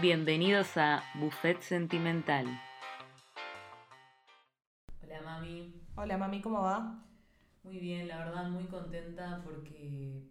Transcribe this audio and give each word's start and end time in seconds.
Bienvenidos 0.00 0.78
a 0.78 1.02
Buffet 1.14 1.60
Sentimental. 1.60 2.46
Hola 5.02 5.20
mami. 5.22 5.74
Hola 5.94 6.16
mami, 6.16 6.40
¿cómo 6.40 6.62
va? 6.62 7.04
Muy 7.64 7.78
bien, 7.78 8.08
la 8.08 8.24
verdad 8.24 8.48
muy 8.48 8.64
contenta 8.64 9.42
porque 9.44 10.26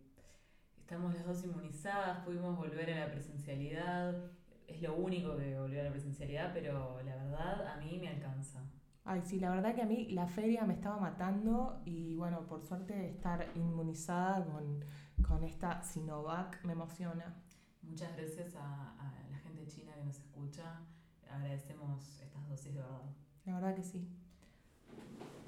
estamos 0.75 1.13
las 1.13 1.23
dos 1.23 1.43
inmunizadas, 1.43 2.25
pudimos 2.25 2.57
volver 2.57 2.91
a 2.93 3.05
la 3.05 3.11
presencialidad. 3.11 4.31
Es 4.65 4.81
lo 4.81 4.95
único 4.95 5.37
que 5.37 5.59
volvió 5.59 5.81
a 5.81 5.83
la 5.83 5.91
presencialidad, 5.91 6.51
pero 6.51 6.99
la 7.03 7.15
verdad 7.15 7.67
a 7.67 7.77
mí 7.77 7.99
me 8.01 8.07
alcanza. 8.07 8.63
Ay, 9.05 9.21
sí, 9.23 9.39
la 9.39 9.51
verdad 9.51 9.75
que 9.75 9.83
a 9.83 9.85
mí 9.85 10.07
la 10.09 10.25
feria 10.25 10.63
me 10.65 10.73
estaba 10.73 10.97
matando 10.97 11.83
y 11.85 12.15
bueno, 12.15 12.47
por 12.47 12.63
suerte 12.63 13.09
estar 13.09 13.51
inmunizada 13.53 14.43
con, 14.45 14.83
con 15.21 15.43
esta 15.43 15.83
Sinovac 15.83 16.63
me 16.63 16.73
emociona. 16.73 17.35
Muchas 17.83 18.15
gracias 18.15 18.55
a, 18.55 18.91
a 18.99 19.29
la 19.31 19.37
gente 19.37 19.65
china 19.65 19.93
que 19.95 20.03
nos 20.03 20.19
escucha. 20.49 20.81
Agradecemos 21.29 22.19
estas 22.21 22.49
dosis 22.49 22.73
de 22.73 22.81
verdad. 22.81 23.01
La 23.45 23.53
verdad 23.55 23.75
que 23.75 23.83
sí. 23.83 24.07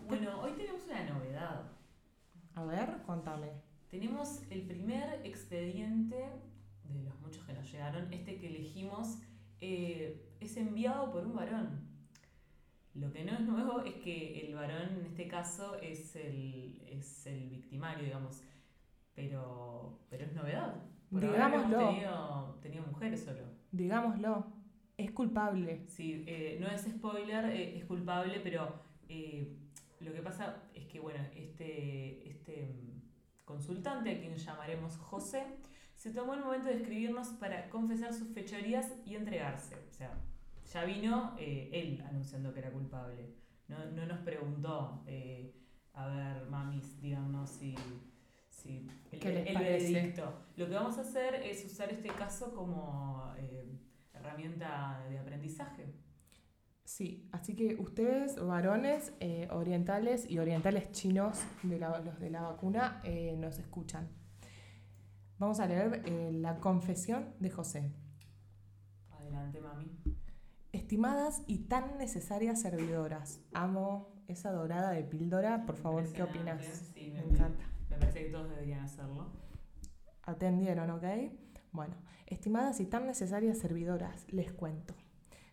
Bueno, 0.08 0.40
hoy 0.42 0.52
tenemos 0.52 0.84
una 0.86 1.10
novedad. 1.10 1.72
A 2.54 2.64
ver, 2.66 3.02
contame. 3.06 3.48
Tenemos 3.90 4.44
el 4.52 4.62
primer 4.64 5.26
expediente 5.26 6.18
de 6.84 7.04
los 7.04 7.20
muchos 7.20 7.44
que 7.46 7.54
nos 7.54 7.72
llegaron. 7.72 8.14
Este 8.14 8.38
que 8.38 8.48
elegimos 8.48 9.18
eh, 9.60 10.30
es 10.40 10.56
enviado 10.58 11.12
por 11.12 11.26
un 11.26 11.36
varón. 11.36 11.90
Lo 12.94 13.12
que 13.12 13.24
no 13.24 13.34
es 13.34 13.42
nuevo 13.42 13.82
es 13.82 13.96
que 13.96 14.46
el 14.46 14.54
varón 14.54 15.00
en 15.00 15.06
este 15.06 15.28
caso 15.28 15.80
es 15.82 16.16
el, 16.16 16.82
es 16.86 17.26
el 17.26 17.50
victimario, 17.50 18.04
digamos. 18.04 18.44
Pero, 19.16 20.00
pero 20.10 20.26
es 20.26 20.34
novedad. 20.34 20.76
Por 21.10 21.26
ahora 21.26 21.48
Digámoslo. 21.48 21.80
hemos 21.80 21.94
tenido, 21.96 22.60
tenido 22.62 22.84
mujeres 22.86 23.24
solo. 23.24 23.44
Digámoslo, 23.72 24.61
es 25.04 25.12
culpable. 25.12 25.84
Sí, 25.88 26.24
eh, 26.28 26.58
no 26.60 26.68
es 26.68 26.84
spoiler, 26.84 27.46
eh, 27.46 27.78
es 27.78 27.86
culpable, 27.86 28.40
pero 28.42 28.82
eh, 29.10 29.56
lo 30.00 30.14
que 30.14 30.22
pasa 30.22 30.64
es 30.74 30.86
que, 30.86 31.00
bueno, 31.00 31.20
este, 31.36 32.30
este 32.30 32.68
mm, 32.68 33.46
consultante, 33.46 34.12
a 34.12 34.20
quien 34.20 34.36
llamaremos 34.36 34.98
José, 34.98 35.46
se 35.96 36.12
tomó 36.12 36.34
el 36.34 36.42
momento 36.42 36.68
de 36.68 36.76
escribirnos 36.76 37.30
para 37.30 37.70
confesar 37.70 38.14
sus 38.14 38.30
fechorías 38.30 38.92
y 39.06 39.16
entregarse. 39.16 39.76
O 39.90 39.94
sea, 39.94 40.14
ya 40.72 40.86
vino 40.86 41.36
él 41.38 42.04
anunciando 42.08 42.54
que 42.54 42.60
era 42.60 42.72
culpable. 42.72 43.36
No, 43.68 43.86
no 43.92 44.06
nos 44.06 44.20
preguntó, 44.20 45.04
a 45.94 46.08
ver, 46.08 46.46
mamis, 46.50 47.00
díganos 47.02 47.52
si, 47.52 47.76
si 48.50 48.88
el, 49.12 49.20
¿Qué 49.20 49.30
les 49.30 49.48
el 49.48 49.58
veredicto. 49.58 50.34
Lo 50.56 50.68
que 50.68 50.74
vamos 50.74 50.98
a 50.98 51.02
hacer 51.02 51.36
es 51.36 51.64
usar 51.66 51.92
este 51.92 52.10
caso 52.10 52.56
como 52.56 53.32
herramienta 54.22 55.04
de 55.10 55.20
aprendizaje. 55.20 55.94
Sí, 56.84 57.30
así 57.32 57.56
que 57.56 57.76
ustedes, 57.76 58.36
varones 58.44 59.14
eh, 59.20 59.48
orientales 59.52 60.30
y 60.30 60.40
orientales 60.40 60.92
chinos, 60.92 61.40
de 61.64 61.80
la- 61.80 62.00
los 62.00 62.20
de 62.20 62.30
la 62.30 62.42
vacuna, 62.42 63.00
eh, 63.04 63.36
nos 63.38 63.60
escuchan. 63.60 64.10
Vamos 65.38 65.60
a 65.60 65.68
leer 65.68 66.02
eh, 66.06 66.32
la 66.34 66.60
confesión 66.60 67.34
de 67.40 67.50
José. 67.50 67.92
Adelante, 69.12 69.60
mami. 69.62 69.90
Estimadas 70.72 71.44
y 71.48 71.60
tan 71.66 71.98
necesarias 71.98 72.62
servidoras, 72.62 73.42
amo 73.54 74.24
esa 74.28 74.52
dorada 74.52 74.92
de 74.92 75.04
píldora, 75.04 75.66
por 75.66 75.76
favor, 75.76 76.12
¿qué 76.14 76.24
opinas? 76.24 76.64
Sí, 76.94 77.12
Me 77.12 77.22
me, 77.24 77.32
encanta. 77.34 77.66
me 77.90 77.98
parece 77.98 78.24
que 78.26 78.30
todos 78.32 78.50
deberían 78.50 78.82
hacerlo. 78.82 79.28
Atendieron, 80.24 80.90
¿ok? 80.92 81.04
Bueno, 81.72 81.96
estimadas 82.28 82.80
y 82.80 82.86
tan 82.86 83.06
necesarias 83.08 83.58
servidoras, 83.58 84.26
les 84.30 84.52
cuento. 84.52 84.94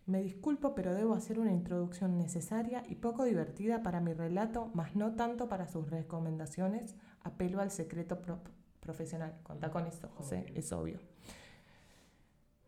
Me 0.07 0.23
disculpo, 0.23 0.75
pero 0.75 0.95
debo 0.95 1.15
hacer 1.15 1.39
una 1.39 1.53
introducción 1.53 2.17
necesaria 2.17 2.83
y 2.89 2.95
poco 2.95 3.25
divertida 3.25 3.83
para 3.83 4.01
mi 4.01 4.15
relato, 4.15 4.71
más 4.75 4.97
no 4.97 5.15
tanto 5.15 5.49
para 5.49 5.69
sus 5.69 5.91
recomendaciones. 5.91 6.97
Apelo 7.23 7.61
al 7.61 7.71
secreto 7.71 8.23
pro- 8.23 8.41
profesional. 8.81 9.39
Contá 9.43 9.71
con 9.71 9.87
esto, 9.87 10.09
José, 10.17 10.47
Obvio. 10.49 10.59
es 10.59 10.73
obvio. 10.73 10.99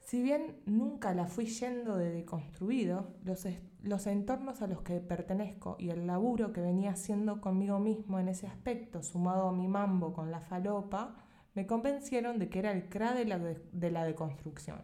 Si 0.00 0.22
bien 0.22 0.56
nunca 0.66 1.14
la 1.14 1.26
fui 1.26 1.46
yendo 1.46 1.96
de 1.96 2.10
deconstruido, 2.10 3.14
los, 3.24 3.46
los 3.82 4.06
entornos 4.06 4.60
a 4.60 4.66
los 4.66 4.82
que 4.82 5.00
pertenezco 5.00 5.76
y 5.78 5.90
el 5.90 6.06
laburo 6.06 6.52
que 6.52 6.60
venía 6.60 6.90
haciendo 6.90 7.40
conmigo 7.40 7.78
mismo 7.78 8.18
en 8.18 8.28
ese 8.28 8.48
aspecto, 8.48 9.02
sumado 9.02 9.48
a 9.48 9.52
mi 9.52 9.68
mambo 9.68 10.12
con 10.12 10.30
la 10.32 10.40
falopa, 10.40 11.16
me 11.60 11.66
convencieron 11.66 12.38
de 12.38 12.48
que 12.48 12.58
era 12.58 12.72
el 12.72 12.88
CRA 12.88 13.12
de 13.12 13.26
la, 13.26 13.38
de- 13.38 13.60
de 13.72 13.90
deconstrucción. 13.90 14.80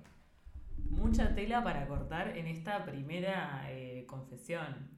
Mucha 0.91 1.35
tela 1.35 1.65
para 1.65 1.87
cortar 1.89 2.37
en 2.37 2.47
esta 2.47 2.85
primera 2.85 3.65
eh, 3.71 4.05
confesión. 4.07 4.91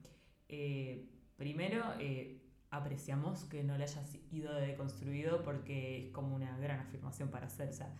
Eh, 0.49 1.07
primero, 1.37 1.85
eh, 1.99 2.41
apreciamos 2.69 3.45
que 3.45 3.63
no 3.63 3.77
le 3.77 3.83
hayas 3.85 4.13
ido 4.33 4.53
de 4.55 4.67
deconstruido 4.67 5.41
porque 5.41 6.07
es 6.07 6.11
como 6.11 6.35
una 6.35 6.57
gran 6.57 6.81
afirmación 6.81 7.29
para 7.29 7.45
hacer. 7.47 7.69
O 7.69 7.73
sea, 7.73 7.95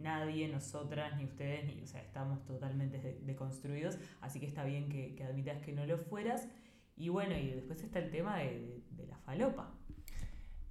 nadie, 0.00 0.48
nosotras, 0.48 1.16
ni 1.16 1.24
ustedes, 1.26 1.64
ni, 1.64 1.80
o 1.82 1.86
sea, 1.86 2.02
estamos 2.02 2.44
totalmente 2.44 2.98
de- 2.98 3.20
deconstruidos, 3.20 3.98
así 4.20 4.40
que 4.40 4.46
está 4.46 4.64
bien 4.64 4.88
que, 4.88 5.22
admitas 5.22 5.62
que 5.62 5.72
no 5.72 5.86
lo 5.86 5.96
fueras. 5.98 6.48
Y 6.96 7.08
bueno, 7.08 7.36
y 7.38 7.50
después 7.50 7.80
está 7.84 8.00
el 8.00 8.10
tema 8.10 8.38
de 8.38 8.82
la 9.08 9.16
falopa. 9.18 9.72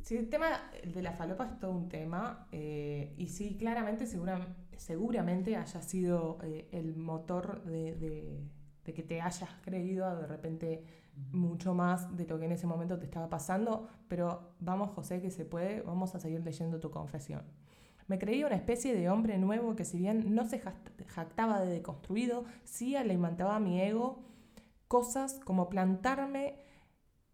Sí, 0.05 0.17
el 0.17 0.29
tema 0.29 0.47
de 0.83 1.01
la 1.01 1.13
falopa 1.13 1.45
es 1.45 1.59
todo 1.59 1.71
un 1.71 1.89
tema 1.89 2.47
eh, 2.51 3.15
y 3.17 3.27
sí, 3.27 3.57
claramente, 3.57 4.05
segura- 4.05 4.55
seguramente 4.77 5.55
haya 5.57 5.81
sido 5.81 6.37
eh, 6.43 6.69
el 6.71 6.95
motor 6.95 7.63
de, 7.65 7.95
de- 7.95 8.43
de 8.85 8.93
que 8.93 9.01
te 9.01 9.19
hayas 9.19 9.49
creído 9.63 10.15
de 10.15 10.27
repente 10.27 10.83
mucho 11.31 11.73
más 11.73 12.15
de 12.15 12.27
lo 12.27 12.37
que 12.39 12.45
en 12.45 12.51
ese 12.51 12.67
momento 12.67 12.99
te 12.99 13.05
estaba 13.05 13.29
pasando, 13.29 13.89
pero 14.07 14.51
vamos 14.59 14.91
José 14.91 15.21
que 15.21 15.31
se 15.31 15.43
puede, 15.43 15.81
vamos 15.81 16.13
a 16.13 16.19
seguir 16.19 16.41
leyendo 16.45 16.79
tu 16.79 16.91
confesión. 16.91 17.41
Me 18.07 18.19
creía 18.19 18.45
una 18.45 18.55
especie 18.57 18.93
de 18.95 19.09
hombre 19.09 19.39
nuevo 19.39 19.75
que 19.75 19.85
si 19.85 19.97
bien 19.97 20.35
no 20.35 20.45
se 20.45 20.61
jact- 20.61 21.03
jactaba 21.07 21.61
de 21.61 21.67
deconstruido, 21.73 22.45
sí 22.63 22.95
alimentaba 22.95 23.59
mi 23.59 23.81
ego 23.81 24.23
cosas 24.87 25.39
como 25.45 25.69
plantarme 25.69 26.59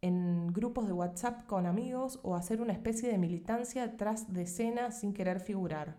en 0.02 0.48
grupos 0.52 0.88
de 0.88 0.94
WhatsApp 0.94 1.46
con 1.46 1.66
amigos 1.66 2.20
o 2.24 2.36
hacer 2.36 2.60
una 2.62 2.74
especie 2.74 3.10
de 3.10 3.18
militancia 3.18 3.98
tras 3.98 4.34
de 4.34 4.44
escena 4.44 4.92
sin 4.92 5.14
querer 5.14 5.40
figurar. 5.40 5.96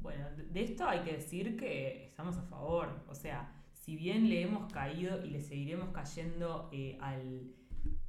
Bueno, 0.00 0.26
de- 0.52 0.62
esto 0.64 0.86
hay 0.88 1.00
que 1.00 1.12
decir 1.12 1.56
que 1.56 2.06
estamos 2.06 2.36
a 2.36 2.42
favor. 2.42 3.04
O 3.08 3.14
sea, 3.14 3.52
si 3.72 3.96
bien 3.96 4.28
le 4.28 4.42
hemos 4.42 4.70
caído 4.72 5.24
y 5.24 5.30
le 5.30 5.40
seguiremos 5.40 5.90
cayendo 5.90 6.68
eh, 6.72 6.98
al, 7.00 7.54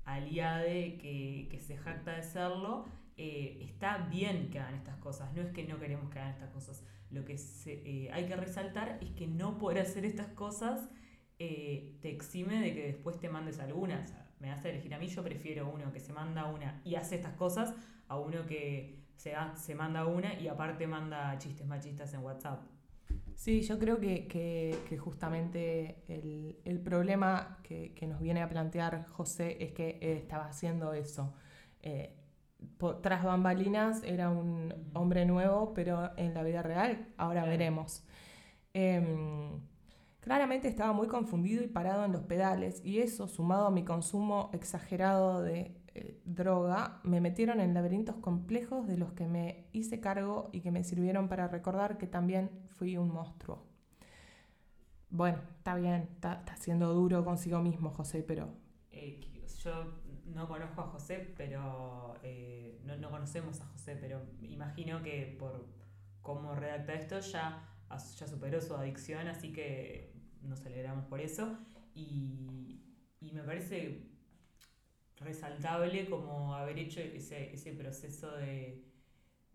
al 0.05 0.31
IADE 0.31 0.97
que, 0.97 1.47
que 1.49 1.59
se 1.59 1.77
jacta 1.77 2.11
de 2.11 2.23
serlo, 2.23 2.85
eh, 3.17 3.59
está 3.61 3.97
bien 4.09 4.49
que 4.49 4.59
hagan 4.59 4.75
estas 4.75 4.97
cosas. 4.97 5.33
No 5.33 5.41
es 5.41 5.51
que 5.53 5.65
no 5.65 5.79
queremos 5.79 6.09
que 6.09 6.19
hagan 6.19 6.31
estas 6.33 6.49
cosas. 6.49 6.83
Lo 7.09 7.23
que 7.25 7.37
se- 7.37 7.81
eh, 8.05 8.11
hay 8.11 8.25
que 8.25 8.35
resaltar 8.35 8.97
es 9.01 9.11
que 9.11 9.27
no 9.27 9.57
poder 9.57 9.79
hacer 9.79 10.05
estas 10.05 10.27
cosas 10.27 10.89
te 11.37 12.11
exime 12.11 12.61
de 12.61 12.71
que 12.75 12.83
después 12.85 13.19
te 13.19 13.27
mandes 13.27 13.57
alguna. 13.59 14.05
Me 14.41 14.51
a 14.51 14.59
elegir 14.69 14.93
a 14.93 14.99
mí, 14.99 15.07
yo 15.07 15.23
prefiero 15.23 15.69
uno 15.69 15.91
que 15.93 15.99
se 15.99 16.11
manda 16.13 16.45
una 16.45 16.81
y 16.83 16.95
hace 16.95 17.15
estas 17.15 17.33
cosas 17.33 17.73
a 18.07 18.17
uno 18.17 18.45
que 18.45 18.99
se, 19.15 19.35
ha- 19.35 19.55
se 19.55 19.75
manda 19.75 20.05
una 20.05 20.33
y 20.39 20.47
aparte 20.47 20.87
manda 20.87 21.37
chistes 21.37 21.65
machistas 21.67 22.13
en 22.13 22.21
WhatsApp. 22.21 22.59
Sí, 23.35 23.61
yo 23.61 23.77
creo 23.79 23.99
que, 23.99 24.27
que- 24.27 24.77
que 24.89 24.97
justamente 24.97 26.03
el, 26.07 26.57
el 26.65 26.79
problema 26.79 27.59
que, 27.63 27.93
que 27.93 28.07
nos 28.07 28.19
viene 28.19 28.41
a 28.41 28.49
plantear 28.49 29.05
José 29.07 29.63
es 29.63 29.71
que 29.73 29.99
eh, 30.01 30.17
estaba 30.17 30.45
haciendo 30.45 30.93
eso. 30.93 31.33
Eh, 31.81 32.15
tras 33.01 33.23
bambalinas 33.23 34.03
era 34.03 34.29
un 34.29 34.73
hombre 34.93 35.25
nuevo, 35.25 35.73
pero 35.73 36.11
en 36.17 36.33
la 36.33 36.43
vida 36.43 36.61
real, 36.61 37.07
ahora 37.17 37.41
Claro. 37.41 37.51
veremos. 37.57 38.03
Em, 38.73 39.59
claramente 40.21 40.67
estaba 40.67 40.93
muy 40.93 41.07
confundido 41.07 41.63
y 41.63 41.67
parado 41.67 42.05
en 42.05 42.13
los 42.13 42.21
pedales, 42.23 42.81
y 42.85 42.99
eso, 42.99 43.27
sumado 43.27 43.67
a 43.67 43.71
mi 43.71 43.83
consumo 43.83 44.49
exagerado 44.53 45.41
de 45.41 45.75
eh, 45.93 46.21
droga, 46.23 47.01
me 47.03 47.19
metieron 47.19 47.59
en 47.59 47.73
laberintos 47.73 48.15
complejos 48.17 48.87
de 48.87 48.97
los 48.97 49.11
que 49.13 49.27
me 49.27 49.67
hice 49.73 49.99
cargo 49.99 50.49
y 50.53 50.61
que 50.61 50.71
me 50.71 50.83
sirvieron 50.83 51.27
para 51.27 51.47
recordar 51.47 51.97
que 51.97 52.07
también 52.07 52.49
fui 52.77 52.97
un 52.97 53.11
monstruo. 53.11 53.65
Bueno, 55.09 55.39
está 55.57 55.75
bien, 55.75 56.07
está, 56.13 56.43
siendo 56.57 56.93
duro 56.93 57.25
consigo 57.25 57.59
mismo, 57.59 57.89
José, 57.89 58.23
pero 58.23 58.47
Eh, 58.91 59.19
yo 59.63 59.99
no 60.25 60.47
conozco 60.47 60.81
a 60.81 60.87
José, 60.87 61.33
pero 61.35 62.15
eh, 62.23 62.79
no, 62.85 62.95
no 62.97 63.09
conocemos 63.11 63.59
a 63.61 63.65
José, 63.65 63.97
pero 63.99 64.21
imagino 64.41 65.01
que 65.03 65.35
por 65.37 65.65
cómo 66.21 66.55
redacta 66.55 66.93
esto 66.93 67.19
ya, 67.19 67.70
ya 67.97 68.27
superó 68.27 68.61
su 68.61 68.75
adicción, 68.75 69.27
así 69.27 69.51
que 69.51 70.13
nos 70.41 70.65
alegramos 70.65 71.05
por 71.05 71.21
eso. 71.21 71.57
Y, 71.93 72.81
y 73.19 73.31
me 73.31 73.43
parece 73.43 74.11
resaltable 75.17 76.09
como 76.09 76.55
haber 76.55 76.79
hecho 76.79 76.99
ese, 76.99 77.53
ese 77.53 77.73
proceso 77.73 78.35
de, 78.37 78.83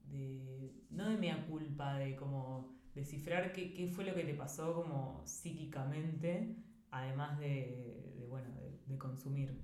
de, 0.05 0.85
no 0.91 1.09
de 1.11 1.17
mea 1.17 1.47
culpa, 1.47 1.99
de 1.99 2.17
como 2.17 2.77
descifrar 2.95 3.53
qué, 3.53 3.75
qué, 3.75 3.89
fue 3.89 4.05
lo 4.05 4.15
que 4.15 4.25
te 4.25 4.35
pasó 4.35 4.75
como 4.75 5.23
psíquicamente, 5.27 6.57
además 6.91 7.39
de, 7.39 8.27
bueno, 8.29 8.49
de 8.87 8.99
consumir. 8.99 9.61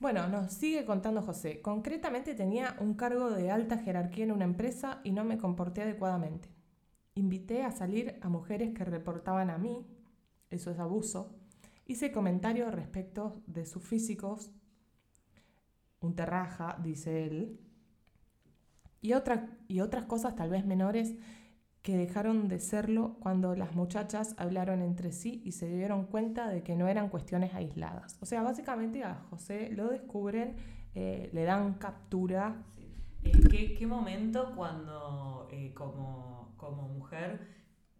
Bueno, 0.00 0.26
nos 0.26 0.52
sigue 0.52 0.84
contando 0.84 1.22
José. 1.22 1.62
Concretamente 1.62 2.34
tenía 2.34 2.74
un 2.80 2.94
cargo 2.94 3.30
de 3.30 3.52
alta 3.52 3.78
jerarquía 3.78 4.24
en 4.24 4.32
una 4.32 4.44
empresa 4.44 5.00
y 5.04 5.12
no 5.12 5.22
me 5.22 5.38
comporté 5.38 5.82
adecuadamente. 5.82 6.48
Invité 7.14 7.62
a 7.62 7.70
salir 7.70 8.18
a 8.22 8.28
mujeres 8.28 8.72
que 8.74 8.84
reportaban 8.84 9.50
a 9.50 9.58
mí, 9.58 9.86
eso 10.50 10.70
es 10.70 10.78
abuso. 10.78 11.34
Hice 11.86 12.12
comentarios 12.12 12.72
respecto 12.72 13.42
de 13.46 13.66
sus 13.66 13.82
físicos, 13.82 14.52
un 16.00 16.14
terraja, 16.16 16.78
dice 16.82 17.24
él, 17.26 17.60
y, 19.00 19.12
y 19.68 19.80
otras 19.80 20.04
cosas 20.06 20.36
tal 20.36 20.50
vez 20.50 20.64
menores 20.64 21.16
que 21.82 21.96
dejaron 21.96 22.46
de 22.48 22.60
serlo 22.60 23.16
cuando 23.18 23.56
las 23.56 23.74
muchachas 23.74 24.36
hablaron 24.38 24.82
entre 24.82 25.10
sí 25.10 25.42
y 25.44 25.52
se 25.52 25.68
dieron 25.68 26.06
cuenta 26.06 26.48
de 26.48 26.62
que 26.62 26.76
no 26.76 26.86
eran 26.86 27.08
cuestiones 27.08 27.54
aisladas. 27.54 28.16
O 28.20 28.26
sea, 28.26 28.42
básicamente 28.42 29.02
a 29.02 29.16
José 29.30 29.70
lo 29.72 29.88
descubren, 29.88 30.56
eh, 30.94 31.28
le 31.32 31.42
dan 31.42 31.74
captura. 31.74 32.62
¿En 33.24 33.42
qué, 33.48 33.74
qué, 33.74 33.86
momento 33.86 34.52
cuando 34.54 35.48
eh, 35.50 35.72
como, 35.74 36.41
como 36.62 36.88
mujer 36.88 37.40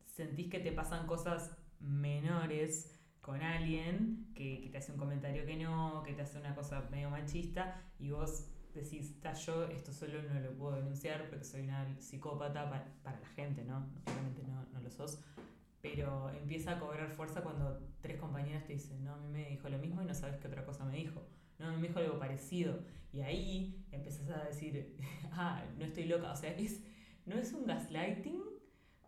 sentís 0.04 0.48
que 0.48 0.60
te 0.60 0.72
pasan 0.72 1.06
cosas 1.06 1.56
menores 1.80 2.98
con 3.20 3.42
alguien 3.42 4.32
que, 4.34 4.60
que 4.62 4.68
te 4.68 4.78
hace 4.78 4.92
un 4.92 4.98
comentario 4.98 5.44
que 5.44 5.56
no, 5.56 6.02
que 6.04 6.12
te 6.12 6.22
hace 6.22 6.38
una 6.38 6.54
cosa 6.54 6.88
medio 6.90 7.10
machista 7.10 7.82
y 7.98 8.10
vos 8.10 8.48
decís, 8.74 9.10
está 9.10 9.32
yo, 9.34 9.64
esto 9.66 9.92
solo 9.92 10.22
no 10.22 10.40
lo 10.40 10.52
puedo 10.56 10.76
denunciar 10.76 11.28
porque 11.28 11.44
soy 11.44 11.62
una 11.62 12.00
psicópata 12.00 12.70
para, 13.02 13.20
la 13.20 13.28
gente, 13.28 13.64
¿no? 13.64 13.86
Obviamente 14.06 14.42
no, 14.44 14.64
no, 14.72 14.80
lo 14.80 14.90
sos. 14.90 15.20
Pero 15.80 16.30
empieza 16.30 16.72
a 16.72 16.78
cobrar 16.78 17.10
fuerza 17.10 17.42
cuando 17.42 17.80
tres 18.00 18.18
compañeras 18.18 18.64
te 18.64 18.74
dicen, 18.74 19.04
no, 19.04 19.14
a 19.14 19.18
mí 19.18 19.28
me 19.28 19.50
dijo 19.50 19.68
lo 19.68 19.78
mismo 19.78 20.02
y 20.02 20.06
no 20.06 20.14
sabes 20.14 20.36
qué 20.38 20.46
otra 20.46 20.64
cosa 20.64 20.84
me 20.84 20.96
dijo. 20.96 21.26
No, 21.58 21.68
a 21.68 21.72
mí 21.72 21.78
me 21.80 21.88
dijo 21.88 21.98
algo 21.98 22.18
parecido. 22.18 22.80
Y 23.12 23.20
ahí 23.20 23.84
empezás 23.90 24.30
a 24.30 24.44
decir, 24.44 24.96
ah, 25.32 25.62
no 25.78 25.84
estoy 25.84 26.04
loca. 26.04 26.32
O 26.32 26.36
sea, 26.36 26.52
es, 26.56 26.82
no 27.26 27.36
es 27.36 27.52
un 27.52 27.66
gaslighting, 27.66 28.40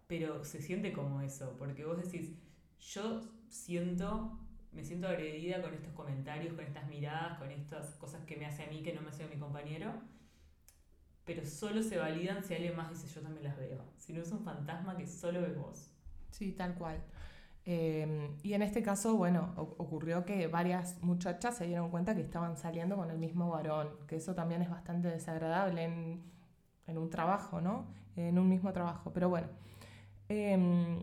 pero 0.06 0.44
se 0.44 0.60
siente 0.60 0.92
como 0.92 1.20
eso. 1.20 1.56
Porque 1.58 1.84
vos 1.84 2.02
decís, 2.02 2.32
yo 2.78 3.22
siento 3.48 4.38
me 4.74 4.84
siento 4.84 5.06
agredida 5.06 5.62
con 5.62 5.72
estos 5.72 5.92
comentarios, 5.92 6.52
con 6.54 6.64
estas 6.64 6.86
miradas, 6.88 7.38
con 7.38 7.50
estas 7.50 7.94
cosas 7.94 8.24
que 8.24 8.36
me 8.36 8.46
hace 8.46 8.64
a 8.64 8.66
mí 8.66 8.82
que 8.82 8.92
no 8.92 9.02
me 9.02 9.08
hace 9.08 9.24
a 9.24 9.28
mi 9.28 9.36
compañero, 9.36 9.92
pero 11.24 11.46
solo 11.46 11.82
se 11.82 11.96
validan 11.96 12.42
si 12.42 12.54
alguien 12.54 12.76
más 12.76 12.90
dice 12.90 13.06
yo 13.06 13.22
también 13.22 13.44
las 13.44 13.56
veo. 13.56 13.78
Si 13.96 14.12
no 14.12 14.20
es 14.20 14.30
un 14.32 14.40
fantasma 14.40 14.96
que 14.96 15.06
solo 15.06 15.40
ves 15.40 15.56
vos. 15.56 15.90
Sí, 16.30 16.52
tal 16.52 16.74
cual. 16.74 17.02
Eh, 17.64 18.36
y 18.42 18.52
en 18.52 18.62
este 18.62 18.82
caso, 18.82 19.16
bueno, 19.16 19.54
ocurrió 19.56 20.24
que 20.24 20.48
varias 20.48 21.02
muchachas 21.02 21.56
se 21.56 21.66
dieron 21.66 21.90
cuenta 21.90 22.14
que 22.14 22.20
estaban 22.20 22.58
saliendo 22.58 22.96
con 22.96 23.10
el 23.10 23.18
mismo 23.18 23.50
varón, 23.50 23.88
que 24.06 24.16
eso 24.16 24.34
también 24.34 24.60
es 24.60 24.68
bastante 24.68 25.08
desagradable 25.08 25.84
en, 25.84 26.22
en 26.88 26.98
un 26.98 27.08
trabajo, 27.08 27.60
¿no? 27.60 27.86
En 28.16 28.38
un 28.38 28.48
mismo 28.48 28.72
trabajo. 28.72 29.12
Pero 29.14 29.30
bueno, 29.30 29.46
eh, 30.34 30.98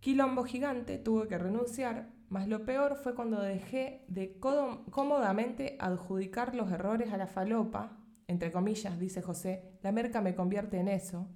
Quilombo 0.00 0.44
Gigante 0.44 0.98
tuvo 0.98 1.26
que 1.26 1.38
renunciar 1.38 2.16
mas 2.28 2.48
lo 2.48 2.64
peor 2.64 2.96
fue 2.96 3.14
cuando 3.14 3.40
dejé 3.40 4.04
de 4.08 4.38
cómodamente 4.40 5.76
adjudicar 5.78 6.54
los 6.54 6.70
errores 6.72 7.12
a 7.12 7.16
la 7.16 7.28
falopa, 7.28 7.98
entre 8.26 8.50
comillas, 8.50 8.98
dice 8.98 9.22
José, 9.22 9.78
la 9.82 9.92
merca 9.92 10.20
me 10.20 10.34
convierte 10.34 10.78
en 10.78 10.88
eso, 10.88 11.28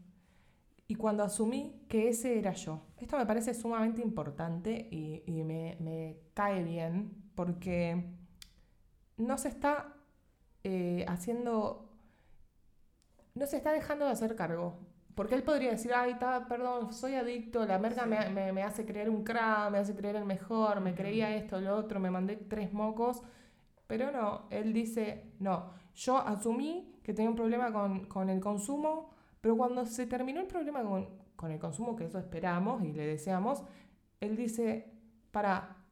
y 0.88 0.96
cuando 0.96 1.22
asumí 1.22 1.84
que 1.88 2.08
ese 2.08 2.38
era 2.38 2.52
yo. 2.52 2.82
Esto 2.98 3.16
me 3.16 3.24
parece 3.24 3.54
sumamente 3.54 4.02
importante 4.02 4.88
y, 4.90 5.44
me, 5.44 6.18
cae 6.34 6.64
bien 6.64 7.30
porque 7.36 8.04
no 9.16 9.38
se 9.38 9.48
está 9.48 9.94
eh, 10.64 11.04
haciendo, 11.06 11.88
no 13.34 13.46
se 13.46 13.58
está 13.58 13.70
dejando 13.70 14.06
de 14.06 14.10
hacer 14.10 14.34
cargo. 14.34 14.80
Porque 15.20 15.34
él 15.34 15.42
podría 15.42 15.72
decir, 15.72 15.92
ay, 15.94 16.12
está, 16.12 16.48
perdón, 16.48 16.94
soy 16.94 17.14
adicto, 17.14 17.66
la 17.66 17.78
merca 17.78 18.06
me, 18.06 18.52
me, 18.52 18.62
hace 18.62 18.86
creer 18.86 19.10
un 19.10 19.22
crack, 19.22 19.70
me 19.70 19.76
hace 19.76 19.94
creer 19.94 20.16
el 20.16 20.24
mejor, 20.24 20.80
me 20.80 20.94
creía 20.94 21.36
esto, 21.36 21.60
lo 21.60 21.76
otro, 21.76 22.00
me 22.00 22.10
mandé 22.10 22.36
tres 22.36 22.72
mocos. 22.72 23.22
Pero 23.86 24.10
no, 24.12 24.46
él 24.48 24.72
dice, 24.72 25.34
no, 25.38 25.74
yo 25.94 26.16
asumí 26.16 26.94
que 27.02 27.12
tenía 27.12 27.28
un 27.28 27.36
problema 27.36 27.70
con, 27.70 28.06
con 28.06 28.30
el 28.30 28.40
consumo, 28.40 29.10
pero 29.42 29.58
cuando 29.58 29.84
se 29.84 30.06
terminó 30.06 30.40
el 30.40 30.46
problema 30.46 30.82
con, 30.82 31.06
con, 31.36 31.50
el 31.50 31.58
consumo, 31.58 31.96
que 31.96 32.06
eso 32.06 32.18
esperamos 32.18 32.82
y 32.82 32.94
le 32.94 33.04
deseamos, 33.04 33.62
él 34.20 34.38
dice, 34.38 34.90
para, 35.32 35.84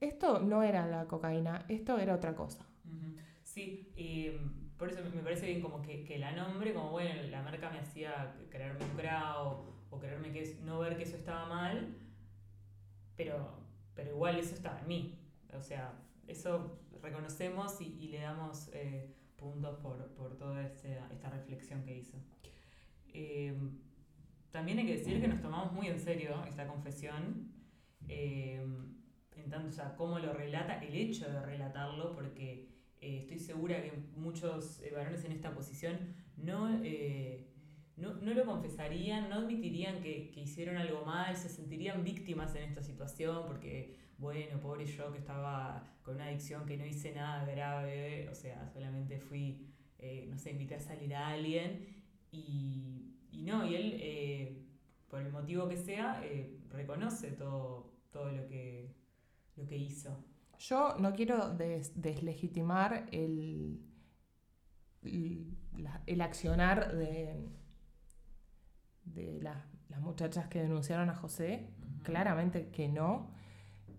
esto 0.00 0.40
no 0.40 0.62
era 0.62 0.86
la 0.86 1.04
cocaína, 1.04 1.66
esto 1.68 1.98
era 1.98 2.14
otra 2.14 2.34
cosa. 2.34 2.64
Sí, 3.42 3.92
y 3.98 4.30
por 4.78 4.90
eso 4.90 5.00
me 5.14 5.22
parece 5.22 5.46
bien 5.46 5.60
como 5.60 5.82
que, 5.82 6.04
que 6.04 6.18
la 6.18 6.32
nombre, 6.32 6.74
como 6.74 6.90
bueno, 6.90 7.22
la 7.30 7.42
marca 7.42 7.70
me 7.70 7.78
hacía 7.78 8.36
creerme 8.50 8.84
un 8.84 8.90
crowd 8.90 9.68
o 9.90 9.98
creerme 9.98 10.32
que 10.32 10.58
no 10.62 10.78
ver 10.78 10.96
que 10.96 11.04
eso 11.04 11.16
estaba 11.16 11.46
mal, 11.46 11.96
pero, 13.16 13.60
pero 13.94 14.10
igual 14.10 14.38
eso 14.38 14.54
estaba 14.54 14.80
en 14.80 14.88
mí. 14.88 15.18
O 15.54 15.62
sea, 15.62 15.94
eso 16.26 16.80
reconocemos 17.02 17.80
y, 17.80 18.08
le 18.08 18.20
damos 18.20 18.68
eh, 18.72 19.14
puntos 19.36 19.78
por, 19.78 20.12
por 20.14 20.36
toda 20.36 20.66
esta, 20.66 21.08
esta 21.10 21.30
reflexión 21.30 21.82
que 21.82 21.96
hizo. 21.96 22.18
Eh, 23.14 23.56
también 24.50 24.78
hay 24.78 24.86
que 24.86 24.96
decir 24.96 25.20
que 25.20 25.28
nos 25.28 25.40
tomamos 25.40 25.72
muy 25.72 25.86
en 25.86 25.98
serio 25.98 26.42
esta 26.46 26.66
confesión, 26.66 27.52
eh, 28.08 28.62
en 29.36 29.50
tanto, 29.50 29.68
o 29.68 29.72
sea, 29.72 29.94
cómo 29.96 30.18
lo 30.18 30.32
relata, 30.32 30.78
el 30.78 30.94
hecho 30.94 31.30
de 31.30 31.40
relatarlo, 31.40 32.14
porque 32.14 32.75
eh, 33.06 33.18
estoy 33.20 33.38
segura 33.38 33.80
que 33.80 33.92
muchos 34.16 34.80
eh, 34.80 34.90
varones 34.92 35.24
en 35.24 35.30
esta 35.30 35.54
posición 35.54 35.96
eh, 36.82 37.46
no, 37.96 38.14
no, 38.14 38.34
lo 38.34 38.44
confesarían, 38.44 39.30
no 39.30 39.36
admitirían 39.36 40.00
que, 40.00 40.32
que, 40.32 40.40
hicieron 40.40 40.76
algo 40.76 41.04
mal, 41.04 41.36
se 41.36 41.48
sentirían 41.48 42.02
víctimas 42.02 42.56
en 42.56 42.64
esta 42.64 42.82
situación 42.82 43.44
porque, 43.46 43.96
bueno, 44.18 44.60
pobre 44.60 44.86
yo 44.86 45.12
que 45.12 45.18
estaba 45.18 45.88
con 46.02 46.16
una 46.16 46.26
adicción 46.26 46.66
que 46.66 46.76
no 46.76 46.84
hice 46.84 47.12
nada 47.12 47.46
grave, 47.46 48.28
o 48.28 48.34
sea, 48.34 48.68
solamente 48.68 49.20
fui, 49.20 49.68
no 50.28 50.36
sé, 50.36 50.50
invité 50.50 50.74
a 50.74 50.80
salir 50.80 51.14
a 51.14 51.28
alguien 51.28 51.86
y, 52.32 53.14
y 53.30 53.42
no, 53.42 53.64
y 53.64 53.76
él, 53.76 54.66
por 55.08 55.22
el 55.22 55.30
motivo 55.30 55.68
que 55.68 55.76
sea, 55.76 56.22
reconoce 56.70 57.30
todo, 57.32 57.92
todo 58.10 58.32
lo, 58.32 58.48
que, 58.48 58.96
lo 59.54 59.64
que 59.64 59.76
hizo. 59.76 60.24
Yo 60.58 60.96
no 60.98 61.12
quiero 61.12 61.50
deslegitimar 61.50 63.06
el, 63.12 63.80
el, 65.02 66.20
accionar 66.20 66.94
de, 66.94 67.48
de 69.04 69.40
las, 69.42 69.56
muchachas 70.00 70.46
que 70.48 70.60
denunciaron 70.60 71.08
a 71.10 71.14
José, 71.14 71.70
claramente 72.02 72.68
que 72.68 72.86
no, 72.86 73.30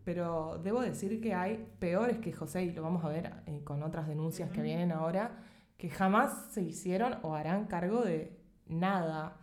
pero 0.03 0.59
debo 0.63 0.81
decir 0.81 1.19
que 1.19 1.33
hay 1.33 1.67
peores 1.79 2.19
que 2.19 2.31
José, 2.31 2.63
y 2.63 2.71
lo 2.71 2.81
vamos 2.83 3.03
a 3.03 3.09
ver 3.09 3.33
eh, 3.45 3.61
con 3.63 3.83
otras 3.83 4.07
denuncias 4.07 4.51
que 4.51 4.61
vienen 4.61 4.91
ahora, 4.91 5.39
que 5.77 5.89
jamás 5.89 6.51
se 6.51 6.61
hicieron 6.61 7.17
o 7.23 7.35
harán 7.35 7.65
cargo 7.65 8.03
de 8.03 8.39
nada. 8.67 9.37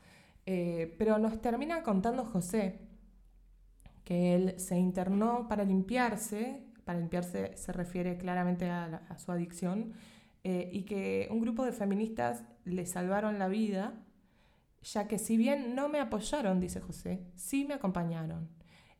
Eh, 0.46 0.94
pero 0.98 1.18
nos 1.18 1.40
termina 1.40 1.82
contando 1.82 2.24
José 2.24 2.80
que 4.04 4.34
él 4.34 4.58
se 4.58 4.78
internó 4.78 5.48
para 5.48 5.64
limpiarse 5.64 6.63
para 6.84 6.98
limpiarse 6.98 7.56
se 7.56 7.72
refiere 7.72 8.16
claramente 8.16 8.68
a, 8.68 9.16
su 9.18 9.32
adicción, 9.32 9.92
eh, 10.42 10.68
y 10.72 10.82
que 10.82 11.28
un 11.30 11.40
grupo 11.40 11.64
de 11.64 11.72
feministas 11.72 12.44
le 12.64 12.86
salvaron 12.86 13.38
la 13.38 13.48
vida, 13.48 13.94
ya 14.82 15.08
que 15.08 15.18
si 15.18 15.36
bien 15.36 15.74
no 15.74 15.88
me 15.88 16.00
apoyaron, 16.00 16.60
dice 16.60 16.80
José, 16.80 17.24
sí 17.34 17.64
me 17.64 17.74
acompañaron. 17.74 18.48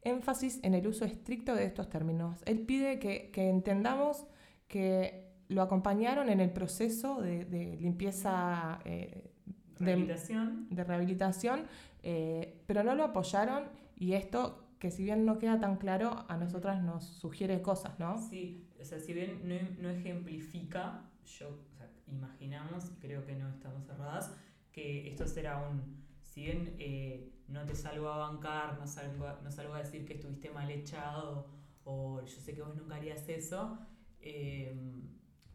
Énfasis 0.03 0.61
en 0.63 0.75
el 0.75 0.87
uso 0.87 1.05
estricto 1.05 1.55
de 1.55 1.65
estos 1.65 1.89
términos. 1.89 2.43
Él 2.47 2.61
pide 2.61 2.99
que, 2.99 3.31
entendamos 3.35 4.27
que 4.69 5.33
lo 5.49 5.63
acompañaron 5.63 6.29
en 6.31 6.41
el 6.41 6.51
proceso 6.51 7.21
de, 7.21 7.77
limpieza 7.81 8.81
eh, 8.85 9.31
rehabilitación. 9.79 10.67
de, 10.71 10.85
rehabilitación, 10.85 11.67
eh, 12.03 12.63
pero 12.67 12.83
no 12.83 12.95
lo 12.95 13.05
apoyaron 13.05 13.65
y 13.97 14.13
esto 14.13 14.64
que 14.79 14.91
si 14.91 15.05
bien 15.05 15.25
no 15.25 15.39
queda 15.39 15.61
tan 15.61 15.77
claro, 15.77 16.25
a 16.29 16.37
nosotras 16.37 16.83
nos 16.83 17.05
sugiere 17.05 17.63
cosas, 17.63 17.99
¿no? 17.99 18.19
Sí, 18.19 18.69
o 18.81 18.85
sea, 18.85 18.99
si 18.99 19.13
bien 19.13 19.41
no, 19.81 19.89
ejemplifica, 19.89 21.11
yo 21.25 21.59
imaginamos, 22.07 22.91
y 22.91 22.95
creo 23.01 23.25
que 23.25 23.35
no 23.35 23.49
estamos 23.49 23.85
cerradas, 23.87 24.37
que 24.73 25.09
esto 25.09 25.27
será 25.27 25.69
un, 25.69 26.05
si 26.23 26.43
bien 26.43 26.77
eh, 26.79 27.33
no 27.49 27.65
te 27.65 27.75
salgo 27.75 28.09
a 28.09 28.19
bancar, 28.19 28.79
no 28.79 28.87
salgo, 28.87 29.27
no 29.43 29.51
salgo 29.51 29.75
a 29.75 29.79
decir 29.79 30.05
que 30.05 30.15
estuviste 30.15 30.51
mal 30.51 30.71
echado, 30.71 31.49
o 31.85 32.21
yo 32.23 32.41
sé 32.41 32.55
que 32.55 32.63
vos 32.63 32.77
nunca 32.77 32.97
harías 32.97 33.29
eso, 33.29 33.79
eh, 34.21 34.75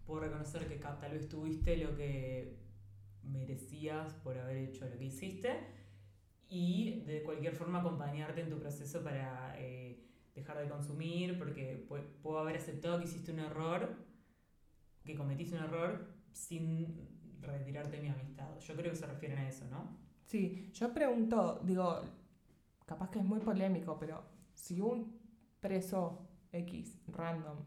puedo 0.05 0.21
reconocer 0.21 0.67
que 0.67 0.75
tal 0.75 1.11
vez 1.11 1.27
tuviste 1.29 1.77
lo 1.77 1.95
que 1.95 2.57
merecías 3.23 4.13
por 4.15 4.37
haber 4.37 4.57
hecho 4.57 4.85
lo 4.85 4.97
que 4.97 5.05
hiciste, 5.05 5.78
de 7.13 7.23
cualquier 7.23 7.55
forma 7.55 7.79
acompañarte 7.79 8.41
en 8.41 8.49
tu 8.49 8.59
proceso 8.59 9.03
para 9.03 9.55
eh, 9.57 9.99
dejar 10.35 10.59
de 10.59 10.69
consumir, 10.69 11.37
porque 11.39 11.85
puedo 12.21 12.39
haber 12.39 12.57
aceptado 12.57 12.99
que 12.99 13.05
hiciste 13.05 13.31
un 13.31 13.39
error, 13.39 13.95
que 15.03 15.15
cometiste 15.15 15.55
un 15.55 15.63
error 15.63 16.07
sin 16.31 17.09
retirarte 17.41 17.99
mi 17.99 18.09
amistad. 18.09 18.59
Yo 18.59 18.75
creo 18.75 18.91
que 18.91 18.97
se 18.97 19.07
refieren 19.07 19.39
a 19.39 19.49
eso, 19.49 19.65
¿no? 19.71 19.97
Sí, 20.27 20.69
yo 20.73 20.93
pregunto, 20.93 21.59
digo, 21.63 22.01
capaz 22.85 23.09
que 23.09 23.19
es 23.19 23.25
muy 23.25 23.39
polémico, 23.39 23.97
pero 23.99 24.23
si 24.53 24.79
un 24.79 25.19
preso 25.59 26.27
X 26.51 27.01
random 27.07 27.57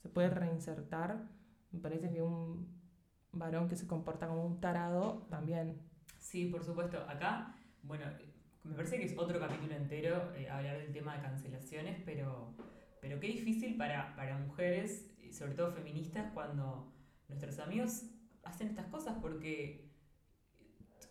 se 0.00 0.08
puede 0.08 0.30
reinsertar, 0.30 1.28
me 1.70 1.80
parece 1.80 2.10
que 2.10 2.22
un 2.22 2.74
varón 3.32 3.68
que 3.68 3.76
se 3.76 3.86
comporta 3.86 4.26
como 4.26 4.46
un 4.46 4.58
tarado 4.58 5.26
también. 5.28 5.82
Sí, 6.18 6.46
por 6.46 6.64
supuesto. 6.64 6.98
Acá, 7.06 7.54
bueno, 7.82 8.06
me 8.66 8.74
parece 8.74 8.98
que 8.98 9.04
es 9.04 9.16
otro 9.16 9.38
capítulo 9.38 9.74
entero 9.74 10.34
eh, 10.34 10.48
hablar 10.48 10.78
del 10.78 10.92
tema 10.92 11.16
de 11.16 11.22
cancelaciones, 11.22 12.00
pero, 12.04 12.54
pero 13.00 13.20
qué 13.20 13.28
difícil 13.28 13.76
para, 13.76 14.14
para 14.16 14.38
mujeres, 14.38 15.10
sobre 15.32 15.54
todo 15.54 15.72
feministas, 15.72 16.32
cuando 16.32 16.92
nuestros 17.28 17.58
amigos 17.58 18.04
hacen 18.42 18.68
estas 18.68 18.86
cosas, 18.86 19.16
porque 19.20 19.90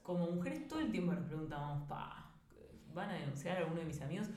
como 0.02 0.30
mujeres 0.32 0.68
todo 0.68 0.80
el 0.80 0.92
tiempo 0.92 1.14
nos 1.14 1.26
preguntamos, 1.26 1.88
pa, 1.88 2.36
¿van 2.94 3.10
a 3.10 3.14
denunciar 3.16 3.58
a 3.58 3.60
alguno 3.62 3.80
de 3.80 3.86
mis 3.86 4.02
amigos? 4.02 4.30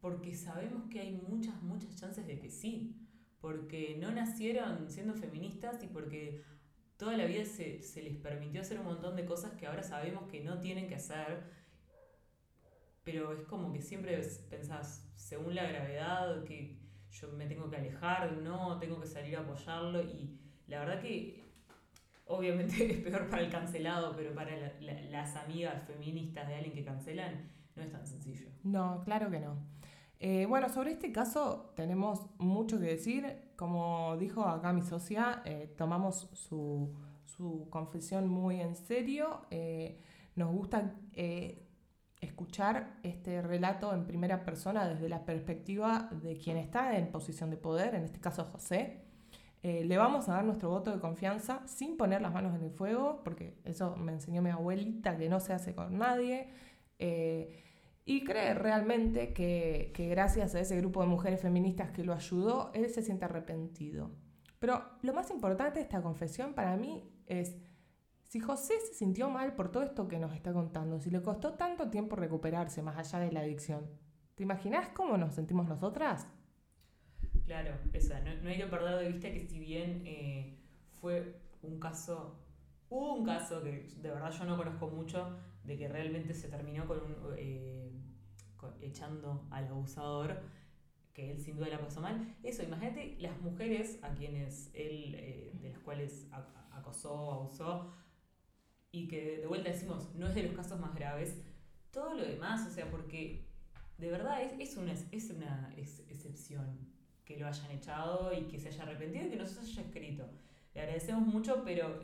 Porque 0.00 0.34
sabemos 0.34 0.84
que 0.90 1.00
hay 1.00 1.12
muchas, 1.12 1.62
muchas 1.62 1.94
chances 1.96 2.26
de 2.26 2.38
que 2.40 2.50
sí, 2.50 3.08
porque 3.40 3.96
no 4.00 4.10
nacieron 4.10 4.90
siendo 4.90 5.14
feministas 5.14 5.82
y 5.82 5.86
porque 5.86 6.42
toda 6.96 7.16
la 7.16 7.24
vida 7.24 7.44
se, 7.44 7.82
se 7.82 8.02
les 8.02 8.16
permitió 8.16 8.60
hacer 8.60 8.78
un 8.80 8.86
montón 8.86 9.16
de 9.16 9.24
cosas 9.24 9.52
que 9.52 9.66
ahora 9.66 9.82
sabemos 9.82 10.24
que 10.30 10.42
no 10.42 10.60
tienen 10.60 10.88
que 10.88 10.96
hacer 10.96 11.61
pero 13.04 13.32
es 13.32 13.44
como 13.46 13.72
que 13.72 13.82
siempre 13.82 14.20
pensás, 14.48 15.10
según 15.14 15.54
la 15.54 15.64
gravedad, 15.64 16.44
que 16.44 16.78
yo 17.10 17.28
me 17.32 17.46
tengo 17.46 17.68
que 17.68 17.76
alejar, 17.76 18.32
no, 18.38 18.78
tengo 18.78 19.00
que 19.00 19.06
salir 19.06 19.36
a 19.36 19.40
apoyarlo 19.40 20.02
y 20.02 20.38
la 20.66 20.80
verdad 20.80 21.00
que 21.00 21.42
obviamente 22.26 22.90
es 22.90 22.98
peor 22.98 23.28
para 23.28 23.42
el 23.42 23.50
cancelado, 23.50 24.14
pero 24.16 24.34
para 24.34 24.56
las 24.80 25.36
amigas 25.36 25.82
feministas 25.86 26.48
de 26.48 26.54
alguien 26.54 26.74
que 26.74 26.84
cancelan 26.84 27.50
no 27.76 27.82
es 27.82 27.90
tan 27.90 28.06
sencillo. 28.06 28.48
No, 28.62 29.02
claro 29.04 29.30
que 29.30 29.40
no. 29.40 29.56
Eh, 30.24 30.46
bueno, 30.46 30.68
sobre 30.68 30.92
este 30.92 31.10
caso 31.10 31.72
tenemos 31.74 32.26
mucho 32.38 32.78
que 32.78 32.86
decir. 32.86 33.50
Como 33.56 34.16
dijo 34.18 34.44
acá 34.44 34.72
mi 34.72 34.82
socia, 34.82 35.42
eh, 35.44 35.74
tomamos 35.76 36.28
su, 36.32 36.94
su, 37.24 37.66
confesión 37.70 38.28
muy 38.28 38.60
en 38.60 38.76
serio. 38.76 39.46
Eh, 39.50 40.00
nos 40.36 40.52
gusta 40.52 40.94
escuchar 42.22 42.94
este 43.02 43.42
relato 43.42 43.92
en 43.92 44.06
primera 44.06 44.44
persona 44.44 44.88
desde 44.88 45.08
la 45.08 45.24
perspectiva 45.24 46.08
de 46.22 46.38
quien 46.38 46.56
está 46.56 46.96
en 46.96 47.10
posición 47.10 47.50
de 47.50 47.56
poder, 47.56 47.94
en 47.94 48.04
este 48.04 48.20
caso 48.20 48.44
José. 48.44 49.02
Eh, 49.62 49.84
le 49.84 49.98
vamos 49.98 50.28
a 50.28 50.34
dar 50.34 50.44
nuestro 50.44 50.70
voto 50.70 50.92
de 50.92 51.00
confianza 51.00 51.62
sin 51.66 51.96
poner 51.96 52.22
las 52.22 52.32
manos 52.32 52.54
en 52.54 52.62
el 52.62 52.70
fuego, 52.70 53.20
porque 53.24 53.58
eso 53.64 53.96
me 53.96 54.12
enseñó 54.12 54.40
mi 54.40 54.50
abuelita, 54.50 55.16
que 55.16 55.28
no 55.28 55.40
se 55.40 55.52
hace 55.52 55.74
con 55.74 55.98
nadie. 55.98 56.48
Eh, 56.98 57.62
y 58.04 58.24
cree 58.24 58.54
realmente 58.54 59.32
que, 59.32 59.92
que 59.94 60.08
gracias 60.08 60.54
a 60.54 60.60
ese 60.60 60.76
grupo 60.76 61.00
de 61.02 61.08
mujeres 61.08 61.40
feministas 61.40 61.90
que 61.90 62.04
lo 62.04 62.14
ayudó, 62.14 62.70
él 62.72 62.88
se 62.90 63.02
siente 63.02 63.24
arrepentido. 63.24 64.10
Pero 64.60 64.82
lo 65.02 65.12
más 65.12 65.30
importante 65.30 65.80
de 65.80 65.84
esta 65.84 66.02
confesión 66.02 66.54
para 66.54 66.76
mí 66.76 67.04
es 67.26 67.56
si 68.32 68.40
José 68.40 68.80
se 68.80 68.94
sintió 68.94 69.28
mal 69.28 69.54
por 69.54 69.70
todo 69.70 69.82
esto 69.82 70.08
que 70.08 70.18
nos 70.18 70.32
está 70.32 70.54
contando, 70.54 70.98
si 70.98 71.10
le 71.10 71.20
costó 71.20 71.52
tanto 71.52 71.90
tiempo 71.90 72.16
recuperarse 72.16 72.80
más 72.80 72.96
allá 72.96 73.26
de 73.26 73.30
la 73.30 73.40
adicción, 73.40 73.90
¿te 74.36 74.42
imaginas 74.42 74.88
cómo 74.94 75.18
nos 75.18 75.34
sentimos 75.34 75.68
nosotras? 75.68 76.26
Claro, 77.44 77.74
esa. 77.92 78.20
No, 78.20 78.48
hay 78.48 78.56
que 78.56 78.66
perder 78.68 79.00
de 79.00 79.08
vista 79.08 79.30
que 79.30 79.46
si 79.46 79.60
bien 79.60 80.02
eh, 80.06 80.58
fue 80.92 81.42
un 81.60 81.78
caso, 81.78 82.38
un 82.88 83.22
caso 83.26 83.62
que 83.62 83.92
de 84.00 84.10
verdad 84.10 84.30
yo 84.30 84.46
no 84.46 84.56
conozco 84.56 84.88
mucho, 84.88 85.36
de 85.64 85.76
que 85.76 85.88
realmente 85.88 86.32
se 86.32 86.48
terminó 86.48 86.86
con 86.86 87.00
eh, 87.36 87.92
echando 88.80 89.46
al 89.50 89.66
abusador, 89.66 90.40
que 91.12 91.32
él 91.32 91.38
sin 91.38 91.58
duda 91.58 91.68
la 91.68 91.82
pasó 91.82 92.00
mal. 92.00 92.34
Eso, 92.42 92.62
imagínate 92.62 93.14
las 93.18 93.38
mujeres 93.42 93.98
a 94.00 94.14
quienes 94.14 94.70
él, 94.72 95.16
eh, 95.18 95.52
de 95.60 95.68
las 95.68 95.80
cuales 95.80 96.30
acosó, 96.70 97.30
abusó, 97.30 97.92
y 98.92 99.08
que 99.08 99.38
de 99.38 99.46
vuelta 99.46 99.70
decimos, 99.70 100.14
no 100.14 100.28
es 100.28 100.34
de 100.34 100.44
los 100.44 100.54
casos 100.54 100.78
más 100.78 100.94
graves, 100.94 101.42
todo 101.90 102.14
lo 102.14 102.22
demás, 102.22 102.68
o 102.68 102.70
sea, 102.70 102.90
porque 102.90 103.46
de 103.98 104.10
verdad 104.10 104.42
es, 104.42 104.70
es 104.70 104.76
una, 104.76 104.92
es 104.92 105.30
una 105.30 105.72
excepción 105.76 106.92
que 107.24 107.38
lo 107.38 107.46
hayan 107.46 107.70
echado 107.70 108.32
y 108.32 108.42
que 108.42 108.58
se 108.58 108.68
haya 108.68 108.82
arrepentido 108.82 109.26
y 109.26 109.30
que 109.30 109.36
no 109.36 109.46
se 109.46 109.60
haya 109.60 109.82
escrito. 109.82 110.28
Le 110.74 110.82
agradecemos 110.82 111.26
mucho, 111.26 111.62
pero 111.64 112.00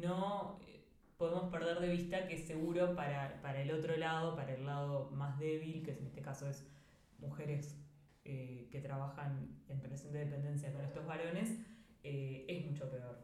no 0.00 0.60
eh, 0.66 0.84
podemos 1.16 1.50
perder 1.50 1.80
de 1.80 1.88
vista 1.88 2.26
que 2.26 2.38
seguro 2.38 2.94
para, 2.96 3.40
para 3.42 3.62
el 3.62 3.70
otro 3.70 3.96
lado, 3.96 4.34
para 4.34 4.54
el 4.54 4.64
lado 4.64 5.10
más 5.10 5.38
débil, 5.38 5.82
que 5.82 5.92
en 5.92 6.06
este 6.06 6.22
caso 6.22 6.48
es 6.48 6.66
mujeres 7.18 7.76
eh, 8.24 8.68
que 8.70 8.80
trabajan 8.80 9.62
en 9.68 9.80
de 9.80 10.18
dependencia 10.18 10.72
con 10.72 10.84
estos 10.84 11.06
varones, 11.06 11.58
eh, 12.02 12.44
es 12.48 12.64
mucho 12.64 12.90
peor. 12.90 13.18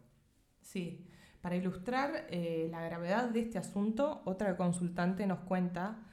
Sí, 0.61 1.07
para 1.41 1.57
ilustrar 1.57 2.27
eh, 2.31 2.69
la 2.71 2.83
gravedad 2.83 3.29
de 3.31 3.41
este 3.41 3.59
asunto, 3.59 4.23
otra 4.25 4.57
consultante 4.57 5.27
nos 5.27 5.41
cuenta, 5.41 6.05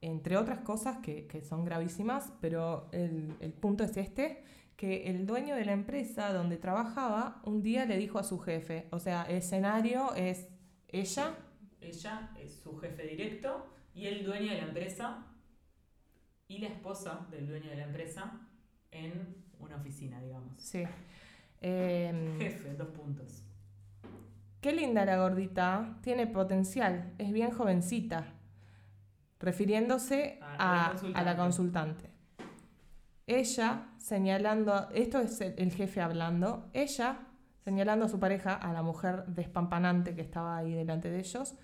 entre 0.00 0.36
otras 0.36 0.60
cosas 0.60 0.98
que, 0.98 1.42
son 1.48 1.64
gravísimas, 1.64 2.32
pero 2.40 2.88
el, 2.92 3.54
punto 3.60 3.84
es 3.84 3.96
este, 3.96 4.44
que 4.76 5.08
el 5.08 5.26
dueño 5.26 5.56
de 5.56 5.64
la 5.64 5.72
empresa 5.72 6.32
donde 6.32 6.58
trabajaba 6.58 7.40
un 7.44 7.62
día 7.62 7.86
le 7.86 7.96
dijo 7.96 8.18
a 8.18 8.24
su 8.24 8.38
jefe, 8.38 8.86
o 8.90 8.98
sea, 8.98 9.24
el 9.24 9.36
escenario 9.36 10.14
es 10.14 10.48
ella. 10.88 11.34
Ella 11.80 12.30
es 12.38 12.60
su 12.62 12.76
jefe 12.76 13.06
directo 13.06 13.66
y 13.94 14.06
el 14.06 14.24
dueño 14.24 14.50
de 14.50 14.58
la 14.58 14.68
empresa 14.68 15.26
y 16.48 16.58
la 16.58 16.68
esposa 16.68 17.26
del 17.30 17.46
dueño 17.46 17.70
de 17.70 17.76
la 17.76 17.84
empresa 17.84 18.40
en 18.90 19.44
una 19.58 19.76
oficina, 19.76 20.20
digamos. 20.20 20.60
Sí. 20.60 20.84
Em, 21.66 22.38
jefe, 22.38 22.74
dos 22.74 22.88
puntos. 22.88 23.42
Qué 24.64 24.72
linda 24.72 25.04
la 25.04 25.18
gordita, 25.18 25.98
tiene 26.00 26.26
potencial, 26.26 27.12
es 27.18 27.30
bien 27.34 27.50
jovencita, 27.50 28.32
refiriéndose 29.38 30.40
a, 30.40 30.94
la 31.22 31.36
consultante. 31.36 32.08
Ella 33.26 33.88
señalando, 33.98 34.88
esto 34.94 35.20
es 35.20 35.38
el, 35.42 35.70
jefe 35.70 36.00
hablando, 36.00 36.70
ella 36.72 37.26
señalando 37.62 38.06
a 38.06 38.08
su 38.08 38.18
pareja, 38.18 38.54
a 38.54 38.72
la 38.72 38.80
mujer 38.80 39.26
despampanante 39.26 40.14
que 40.14 40.22
estaba 40.22 40.56
ahí 40.56 40.72
delante 40.72 41.10
de 41.10 41.18
ellos, 41.18 41.56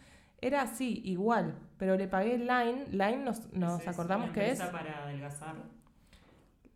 era 0.43 0.61
así, 0.61 1.01
igual, 1.07 1.55
pero 1.79 1.97
le 1.97 2.07
pagué 2.07 2.37
Line, 2.37 2.85
Line 2.91 3.25
nos, 3.25 3.51
nos 3.55 3.89
acordamos 3.89 4.29
que 4.33 4.51
es... 4.51 4.61
para 4.61 5.05
adelgazar. 5.05 5.55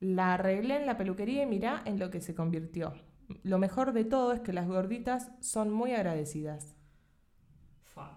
La 0.00 0.32
arreglé 0.32 0.78
en 0.78 0.86
la 0.86 0.96
peluquería 0.96 1.42
y 1.42 1.46
mirá 1.46 1.82
en 1.84 1.98
lo 1.98 2.10
que 2.10 2.22
se 2.22 2.34
convirtió 2.34 2.94
lo 3.42 3.58
mejor 3.58 3.92
de 3.92 4.04
todo 4.04 4.32
es 4.32 4.40
que 4.40 4.52
las 4.52 4.66
gorditas 4.66 5.30
son 5.40 5.70
muy 5.72 5.92
agradecidas. 5.92 6.76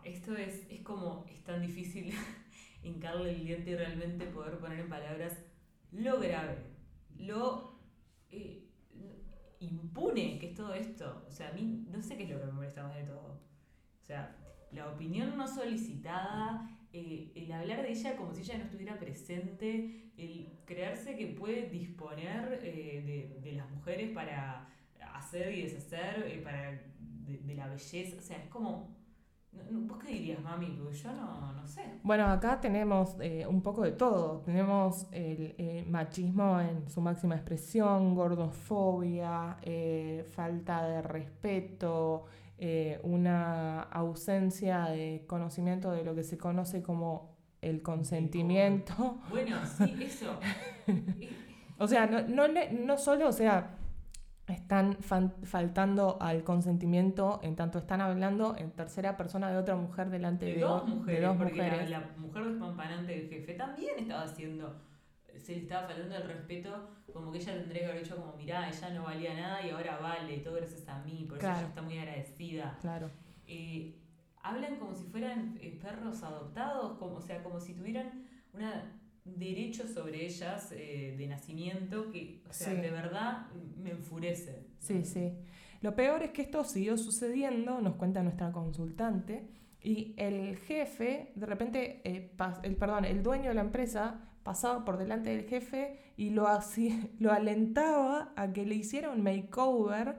esto 0.03 0.35
es, 0.35 0.65
es 0.69 0.81
como, 0.81 1.25
es 1.29 1.43
tan 1.43 1.61
difícil 1.61 2.13
hincarle 2.83 3.31
el 3.31 3.45
diente 3.45 3.71
y 3.71 3.75
realmente 3.75 4.25
poder 4.27 4.57
poner 4.57 4.79
en 4.79 4.89
palabras 4.89 5.37
lo 5.91 6.19
grave, 6.19 6.57
lo 7.17 7.79
eh, 8.29 8.67
impune 9.59 10.39
que 10.39 10.47
es 10.47 10.55
todo 10.55 10.73
esto. 10.73 11.23
O 11.27 11.31
sea, 11.31 11.49
a 11.49 11.53
mí 11.53 11.85
no 11.89 12.01
sé 12.01 12.17
qué 12.17 12.23
es 12.23 12.29
lo 12.29 12.39
que 12.39 12.45
me 12.45 12.51
molesta 12.51 12.83
más 12.83 12.95
de 12.95 13.03
todo. 13.03 13.39
O 14.01 14.05
sea, 14.05 14.35
la 14.71 14.89
opinión 14.89 15.37
no 15.37 15.47
solicitada, 15.47 16.69
eh, 16.93 17.31
el 17.35 17.51
hablar 17.51 17.81
de 17.81 17.91
ella 17.91 18.15
como 18.15 18.33
si 18.33 18.41
ella 18.41 18.57
no 18.57 18.65
estuviera 18.65 18.99
presente, 18.99 20.11
el 20.17 20.59
creerse 20.65 21.15
que 21.15 21.27
puede 21.27 21.69
disponer 21.69 22.59
eh, 22.63 23.03
de, 23.05 23.41
de 23.41 23.51
las 23.53 23.69
mujeres 23.69 24.11
para 24.11 24.69
hacer 25.17 25.53
y 25.53 25.63
deshacer 25.63 26.23
eh, 26.27 26.41
para, 26.43 26.71
de, 26.71 27.55
la 27.55 27.67
belleza. 27.67 28.17
O 28.17 28.21
sea, 28.21 28.37
es 28.37 28.49
como. 28.49 28.95
¿Vos 29.71 29.97
qué 29.97 30.13
dirías, 30.13 30.39
mami? 30.43 30.77
Porque 30.79 30.95
yo 30.95 31.11
no, 31.13 31.51
no 31.53 31.67
sé. 31.67 31.81
Bueno, 32.03 32.27
acá 32.27 32.61
tenemos 32.61 33.15
eh, 33.19 33.47
un 33.47 33.63
poco 33.63 33.81
de 33.81 33.91
todo. 33.91 34.41
Tenemos 34.41 35.07
el 35.11 35.85
machismo 35.89 36.59
en 36.61 36.87
su 36.87 37.01
máxima 37.01 37.35
expresión, 37.35 38.13
gordofobia, 38.13 39.57
eh, 39.63 40.23
falta 40.35 40.85
de 40.87 41.01
respeto, 41.01 42.25
una 43.03 43.81
ausencia 43.81 44.85
de 44.85 45.25
conocimiento 45.27 45.91
de 45.91 46.03
lo 46.03 46.13
que 46.13 46.23
se 46.23 46.37
conoce 46.37 46.83
como 46.83 47.37
el 47.61 47.81
consentimiento. 47.81 49.19
Bueno, 49.29 49.57
sí, 49.65 49.95
eso. 50.03 50.39
o 51.79 51.87
sea, 51.87 52.05
no, 52.05 52.21
no, 52.27 52.47
no 52.71 52.97
solo, 52.97 53.27
o 53.27 53.31
sea, 53.31 53.76
están 54.47 54.97
faltando 55.43 56.17
al 56.21 56.43
consentimiento 56.43 57.39
en 57.43 57.55
tanto 57.55 57.79
están 57.79 57.99
hablando 58.01 58.55
en 58.57 58.71
tercera 58.71 59.17
persona 59.17 59.51
de 59.51 59.57
otra 59.57 59.75
mujer 59.75 60.09
delante 60.09 60.45
de, 60.45 60.53
de 60.55 60.61
dos 60.61 60.87
mujeres, 60.87 61.19
de 61.21 61.27
dos 61.27 61.37
porque 61.37 61.55
la- 61.57 61.63
mujeres. 61.65 61.89
La, 61.89 61.99
mujer 62.17 62.45
despampanante 62.45 63.11
del 63.11 63.29
jefe 63.29 63.53
también 63.55 63.99
estaba 63.99 64.23
haciendo, 64.23 64.81
se 65.37 65.51
le 65.53 65.59
estaba 65.63 65.87
faltando 65.87 66.15
el 66.15 66.23
respeto, 66.23 66.89
como 67.11 67.31
que 67.31 67.39
ella 67.39 67.53
tendría 67.53 67.81
que 67.83 67.91
haber 67.91 68.03
dicho 68.03 68.15
como, 68.15 68.35
mirá, 68.37 68.69
ella 68.69 68.89
no 68.91 69.03
valía 69.03 69.33
nada 69.33 69.65
y 69.65 69.69
ahora 69.69 69.97
vale, 69.97 70.37
todo 70.39 70.55
gracias 70.55 70.87
a 70.87 70.99
mí, 71.03 71.25
por 71.27 71.37
eso 71.37 71.45
Claro. 71.47 71.59
ella 71.59 71.67
está 71.67 71.81
muy 71.81 71.97
agradecida. 71.99 72.77
Claro. 72.81 73.09
Eh, 73.47 73.99
hablan 74.43 74.77
como 74.77 74.93
si 74.95 75.03
fueran 75.05 75.57
eh, 75.61 75.77
perros 75.81 76.23
adoptados, 76.23 76.97
como, 76.97 77.15
o 77.17 77.21
sea, 77.21 77.43
como 77.43 77.59
si 77.59 77.73
tuvieran 77.73 78.25
una 78.53 78.96
derecho 79.35 79.87
sobre 79.87 80.25
ellas 80.25 80.71
eh, 80.71 81.15
de 81.17 81.27
nacimiento 81.27 82.09
que, 82.11 82.41
o 82.49 82.53
sea, 82.53 82.73
Sí. 82.75 82.81
de 82.81 82.91
verdad 82.91 83.47
me 83.81 83.91
enfurece. 83.91 84.65
Sí, 84.79 85.03
sí. 85.03 85.33
Lo 85.81 85.95
peor 85.95 86.23
es 86.23 86.31
que 86.31 86.41
esto 86.41 86.63
siguió 86.63 86.97
sucediendo, 86.97 87.81
nos 87.81 87.95
cuenta 87.95 88.23
nuestra 88.23 88.51
consultante, 88.51 89.47
y 89.83 90.13
el 90.17 90.57
jefe, 90.57 91.31
de 91.35 91.45
repente, 91.45 92.01
eh, 92.03 92.31
el, 92.63 92.75
perdón, 92.75 93.05
el 93.05 93.21
dueño 93.23 93.49
de 93.49 93.53
la 93.55 93.61
empresa 93.61 94.21
pasaba 94.43 94.83
por 94.85 94.97
delante 94.97 95.29
del 95.29 95.45
jefe 95.45 95.99
y 96.17 96.31
lo, 96.31 96.47
hacía- 96.47 97.07
lo 97.19 97.31
alentaba 97.31 98.33
a 98.35 98.51
que 98.53 98.65
le 98.65 98.75
hiciera 98.75 99.11
un 99.11 99.21
makeover 99.21 100.15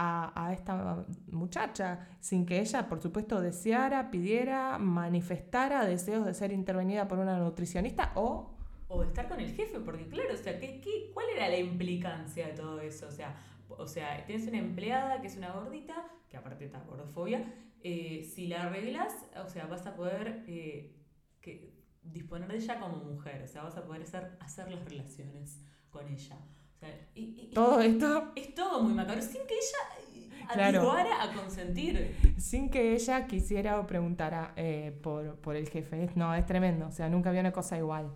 a, 0.00 0.52
esta 0.52 1.04
muchacha, 1.32 2.06
sin 2.20 2.46
que 2.46 2.60
ella, 2.60 2.88
por 2.88 3.02
supuesto, 3.02 3.40
deseara, 3.40 4.10
pidiera, 4.12 4.78
manifestara 4.78 5.84
deseos 5.84 6.24
de 6.24 6.34
ser 6.34 6.52
intervenida 6.52 7.08
por 7.08 7.18
una 7.18 7.36
nutricionista 7.36 8.12
o 8.14 8.54
O 8.86 9.02
estar 9.02 9.28
con 9.28 9.40
el 9.40 9.52
jefe, 9.52 9.80
porque 9.80 10.06
claro, 10.06 10.34
o 10.34 10.36
sea, 10.36 10.58
¿qué, 10.60 10.80
qué, 10.80 11.10
cuál 11.12 11.26
era 11.34 11.48
la 11.48 11.58
implicancia 11.58 12.46
de 12.46 12.52
todo 12.54 12.80
eso? 12.80 13.08
O 13.08 13.10
sea, 13.10 13.34
o 13.68 13.86
sea, 13.88 14.24
tienes 14.24 14.46
una 14.46 14.58
empleada 14.58 15.20
que 15.20 15.26
es 15.26 15.36
una 15.36 15.50
gordita, 15.50 16.06
que 16.28 16.36
aparte 16.36 16.64
está 16.64 16.78
gordofobia, 16.80 17.52
eh, 17.82 18.22
si 18.24 18.46
la 18.46 18.64
arreglas, 18.64 19.26
o 19.44 19.48
sea, 19.48 19.66
vas 19.66 19.84
a 19.86 19.96
poder 19.96 20.44
eh, 20.46 20.94
que, 21.40 21.76
disponer 22.02 22.48
de 22.48 22.58
ella 22.58 22.78
como 22.78 22.96
mujer, 22.98 23.42
o 23.42 23.46
sea, 23.48 23.62
vas 23.62 23.76
a 23.76 23.84
poder 23.84 24.02
hacer, 24.02 24.36
hacer 24.40 24.70
las 24.70 24.84
relaciones 24.84 25.60
con 25.90 26.08
ella. 26.08 26.38
O 26.78 26.80
sea, 26.80 26.94
y- 27.14 27.20
y- 27.20 27.48
y 27.50 27.54
todo 27.54 27.80
esto 27.80 28.32
es 28.36 28.54
todo 28.54 28.82
muy 28.82 28.94
macabro, 28.94 29.20
sin 29.20 29.42
que 29.46 29.54
ella 29.54 30.04
eh, 30.14 30.28
Claro. 30.54 30.92
a 30.92 31.32
consentir. 31.34 32.14
sin 32.38 32.70
que 32.70 32.94
ella 32.94 33.26
quisiera 33.26 33.80
o 33.80 33.86
preguntara 33.86 34.52
eh, 34.56 34.96
por, 35.02 35.36
por 35.40 35.56
el 35.56 35.68
jefe. 35.68 36.08
No, 36.14 36.34
es 36.34 36.46
tremendo, 36.46 36.86
o 36.86 36.92
sea, 36.92 37.08
nunca 37.08 37.28
había 37.30 37.40
una 37.42 37.52
cosa 37.52 37.76
igual. 37.76 38.06
O 38.06 38.14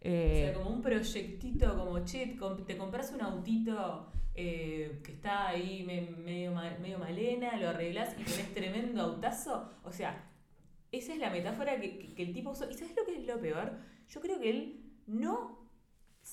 Eh, 0.00 0.52
sea, 0.52 0.62
como 0.62 0.70
un 0.76 0.80
proyectito, 0.82 1.76
como, 1.76 1.98
che, 2.04 2.26
te 2.26 2.36
comp- 2.38 2.64
te 2.66 2.76
compras 2.76 3.12
un 3.12 3.20
autito 3.22 4.06
eh, 4.36 5.00
que 5.04 5.12
está 5.12 5.48
ahí 5.48 5.82
me- 5.86 6.10
medio, 6.10 6.52
medio 6.80 6.98
malena, 6.98 7.56
lo 7.56 7.68
arreglas 7.70 8.14
y 8.18 8.24
tenés 8.24 8.52
tremendo 8.54 9.02
autazo. 9.02 9.70
O 9.84 9.92
sea, 9.92 10.24
esa 10.92 11.12
es 11.12 11.18
la 11.18 11.30
metáfora 11.30 11.80
que, 11.80 11.98
que- 11.98 12.14
que 12.14 12.22
el 12.22 12.32
tipo 12.32 12.50
usó. 12.50 12.68
¿Y 12.70 12.74
sabes 12.74 12.94
lo 12.96 13.04
que 13.04 13.16
es 13.20 13.26
lo 13.26 13.40
peor? 13.40 13.72
Yo 14.08 14.20
creo 14.20 14.40
que 14.40 14.50
él 14.50 14.82
no 15.06 15.63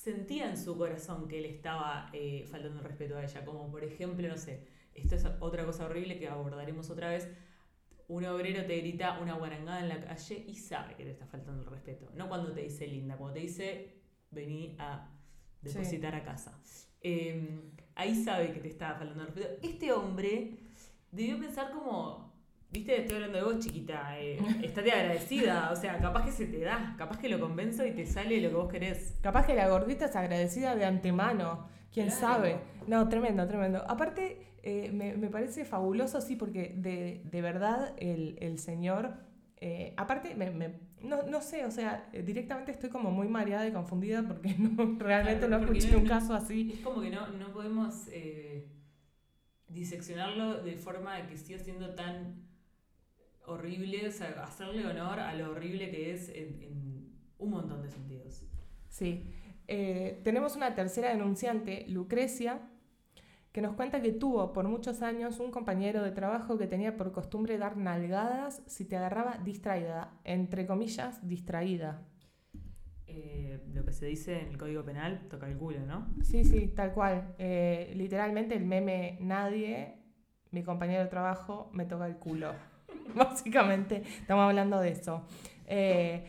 sentía 0.01 0.49
en 0.49 0.57
su 0.57 0.75
corazón 0.75 1.27
que 1.27 1.37
él 1.37 1.45
estaba 1.45 2.09
eh, 2.11 2.47
faltando 2.49 2.79
el 2.79 2.85
respeto 2.85 3.17
a 3.17 3.23
ella. 3.23 3.45
Como 3.45 3.69
por 3.69 3.83
ejemplo, 3.83 4.27
no 4.27 4.37
sé, 4.37 4.65
esto 4.95 5.15
es 5.15 5.25
otra 5.39 5.63
cosa 5.63 5.85
horrible 5.85 6.17
que 6.17 6.27
abordaremos 6.27 6.89
otra 6.89 7.09
vez. 7.09 7.29
Un 8.07 8.25
obrero 8.25 8.65
te 8.65 8.77
grita 8.77 9.19
una 9.19 9.35
guarangada 9.35 9.79
en 9.79 9.89
la 9.89 10.01
calle 10.01 10.43
y 10.47 10.55
sabe 10.55 10.95
que 10.95 11.03
te 11.03 11.11
está 11.11 11.27
faltando 11.27 11.61
el 11.61 11.69
respeto. 11.69 12.09
No 12.15 12.27
cuando 12.27 12.51
te 12.51 12.61
dice 12.61 12.87
linda, 12.87 13.15
cuando 13.15 13.35
te 13.35 13.41
dice 13.41 14.01
vení 14.31 14.75
a 14.79 15.07
depositar 15.61 16.15
a 16.15 16.23
casa. 16.23 16.59
Eh, 17.01 17.61
ahí 17.93 18.23
sabe 18.23 18.53
que 18.53 18.59
te 18.59 18.69
está 18.69 18.95
faltando 18.95 19.21
el 19.21 19.27
respeto. 19.27 19.59
Este 19.61 19.91
hombre 19.91 20.57
debió 21.11 21.39
pensar 21.39 21.71
como, 21.71 22.30
viste, 22.71 23.01
estoy 23.01 23.15
hablando 23.17 23.37
de 23.37 23.43
vos 23.43 23.59
chiquita, 23.59 24.19
eh, 24.19 24.37
estate 24.63 24.91
agradecida, 24.91 25.71
o 25.71 25.75
sea, 25.75 25.97
capaz 25.99 26.25
que 26.25 26.31
se 26.31 26.45
te 26.47 26.59
da, 26.61 26.95
capaz 26.97 27.17
que 27.19 27.29
lo 27.29 27.39
convenzo 27.39 27.85
y 27.85 27.91
te 27.91 28.05
sale 28.05 28.39
lo 28.41 28.49
que 28.49 28.55
vos 28.55 28.71
querés. 28.71 29.17
capaz 29.21 29.45
que 29.45 29.55
la 29.55 29.67
gordita 29.67 30.05
es 30.05 30.15
agradecida 30.15 30.75
de 30.75 30.85
antemano, 30.85 31.67
quién 31.93 32.07
Claro. 32.07 32.21
sabe. 32.21 32.59
No, 32.87 33.07
tremendo, 33.09 33.47
tremendo. 33.47 33.83
Aparte, 33.87 34.47
eh, 34.63 34.91
me, 34.93 35.15
me 35.17 35.29
parece 35.29 35.65
fabuloso, 35.65 36.21
sí, 36.21 36.35
porque 36.35 36.73
de, 36.77 37.21
de 37.25 37.41
verdad 37.41 37.93
el, 37.97 38.37
el 38.39 38.59
señor, 38.59 39.13
eh, 39.57 39.93
aparte, 39.97 40.35
me, 40.35 40.51
me- 40.51 40.91
no, 41.01 41.23
no 41.23 41.41
sé, 41.41 41.65
o 41.65 41.71
sea, 41.71 42.07
directamente 42.25 42.71
estoy 42.71 42.89
como 42.91 43.09
muy 43.09 43.27
mareada 43.27 43.67
y 43.67 43.71
confundida 43.71 44.21
porque 44.21 44.53
no, 44.59 44.97
realmente 44.99 45.47
Claro, 45.47 45.59
no 45.59 45.65
porque 45.65 45.79
escuché 45.79 45.91
no- 45.97 46.01
un 46.03 46.05
caso 46.07 46.33
así. 46.35 46.71
Es 46.73 46.79
como 46.79 47.01
que 47.01 47.09
no, 47.09 47.27
no 47.27 47.51
podemos 47.51 48.07
eh, 48.11 48.67
diseccionarlo 49.67 50.61
de 50.63 50.75
forma 50.77 51.25
que 51.27 51.37
siga 51.37 51.59
siendo 51.59 51.95
tan 51.95 52.49
horrible, 53.45 54.07
o 54.07 54.11
sea, 54.11 54.43
hacerle 54.43 54.85
honor 54.85 55.19
a 55.19 55.33
lo 55.35 55.51
horrible 55.51 55.89
que 55.89 56.13
es 56.13 56.29
en, 56.29 56.61
en 56.61 57.11
un 57.37 57.49
montón 57.49 57.81
de 57.81 57.89
sentidos. 57.89 58.45
Sí. 58.89 59.23
Eh, 59.67 60.19
tenemos 60.23 60.55
una 60.55 60.75
tercera 60.75 61.09
denunciante, 61.09 61.85
Lucrecia, 61.87 62.59
que 63.51 63.61
nos 63.61 63.75
cuenta 63.75 64.01
que 64.01 64.11
tuvo 64.11 64.53
por 64.53 64.67
muchos 64.67 65.01
años 65.01 65.39
un 65.39 65.51
compañero 65.51 66.03
de 66.03 66.11
trabajo 66.11 66.57
que 66.57 66.67
tenía 66.67 66.95
por 66.95 67.11
costumbre 67.11 67.57
dar 67.57 67.77
nalgadas 67.77 68.61
si 68.65 68.85
te 68.85 68.97
agarraba 68.97 69.37
distraída, 69.43 70.13
entre 70.23 70.65
comillas, 70.65 71.25
distraída. 71.27 72.01
Eh, 73.07 73.61
lo 73.73 73.83
que 73.83 73.91
se 73.91 74.05
dice 74.05 74.39
en 74.39 74.47
el 74.49 74.57
Código 74.57 74.83
Penal 74.85 75.27
toca 75.29 75.47
el 75.47 75.57
culo, 75.57 75.85
¿no? 75.85 76.07
Sí, 76.23 76.45
sí, 76.45 76.67
tal 76.67 76.93
cual. 76.93 77.35
Eh, 77.39 77.93
literalmente 77.95 78.55
el 78.55 78.65
meme 78.65 79.17
nadie, 79.19 79.95
mi 80.51 80.63
compañero 80.63 81.03
de 81.03 81.09
trabajo, 81.09 81.69
me 81.73 81.85
toca 81.85 82.07
el 82.07 82.15
culo. 82.17 82.53
Básicamente, 83.15 84.03
estamos 84.19 84.43
hablando 84.43 84.79
de 84.79 84.89
eso. 84.89 85.23
Eh, 85.67 86.25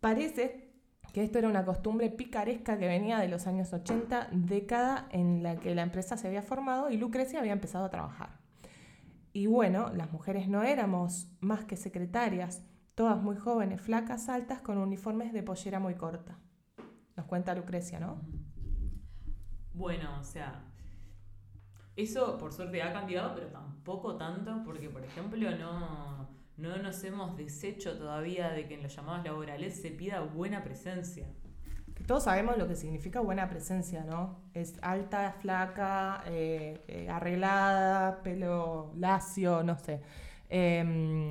parece 0.00 0.72
que 1.12 1.22
esto 1.22 1.38
era 1.38 1.48
una 1.48 1.64
costumbre 1.64 2.08
picaresca 2.08 2.78
que 2.78 2.88
venía 2.88 3.18
de 3.18 3.28
los 3.28 3.46
años 3.46 3.72
80, 3.72 4.28
década 4.32 5.08
en 5.10 5.42
la 5.42 5.56
que 5.56 5.74
la 5.74 5.82
empresa 5.82 6.16
se 6.16 6.26
había 6.26 6.42
formado 6.42 6.90
y 6.90 6.96
Lucrecia 6.96 7.38
había 7.40 7.52
empezado 7.52 7.84
a 7.84 7.90
trabajar. 7.90 8.40
Y 9.34 9.46
bueno, 9.46 9.90
las 9.94 10.10
mujeres 10.12 10.48
no 10.48 10.62
éramos 10.62 11.30
más 11.40 11.64
que 11.64 11.76
secretarias, 11.76 12.64
todas 12.94 13.22
muy 13.22 13.36
jóvenes, 13.36 13.80
flacas, 13.80 14.28
altas, 14.28 14.60
con 14.62 14.78
uniformes 14.78 15.32
de 15.32 15.42
pollera 15.42 15.80
muy 15.80 15.94
corta. 15.94 16.38
Nos 17.16 17.26
cuenta 17.26 17.54
Lucrecia, 17.54 18.00
¿no? 18.00 18.20
Bueno, 19.74 20.18
o 20.20 20.24
sea, 20.24 20.64
eso 21.96 22.38
por 22.38 22.52
suerte 22.52 22.82
ha 22.82 22.92
cambiado, 22.92 23.34
pero 23.34 23.48
tampoco 23.48 24.16
tanto, 24.16 24.62
porque 24.64 24.88
por 24.88 25.04
ejemplo 25.04 25.50
no, 25.56 26.28
no 26.56 26.76
nos 26.78 27.02
hemos 27.04 27.36
deshecho 27.36 27.98
todavía 27.98 28.50
de 28.50 28.66
que 28.66 28.74
en 28.74 28.82
los 28.82 28.94
llamados 28.94 29.24
laborales 29.24 29.80
se 29.80 29.90
pida 29.90 30.20
buena 30.20 30.62
presencia. 30.62 31.26
Que 31.94 32.04
todos 32.04 32.24
sabemos 32.24 32.56
lo 32.56 32.66
que 32.66 32.74
significa 32.74 33.20
buena 33.20 33.48
presencia, 33.50 34.04
¿no? 34.04 34.40
Es 34.54 34.78
alta, 34.80 35.32
flaca, 35.40 36.24
eh, 36.26 36.82
eh, 36.88 37.08
arreglada, 37.10 38.22
pelo 38.22 38.92
lacio, 38.96 39.62
no 39.62 39.78
sé. 39.78 40.00
Eh, 40.48 41.28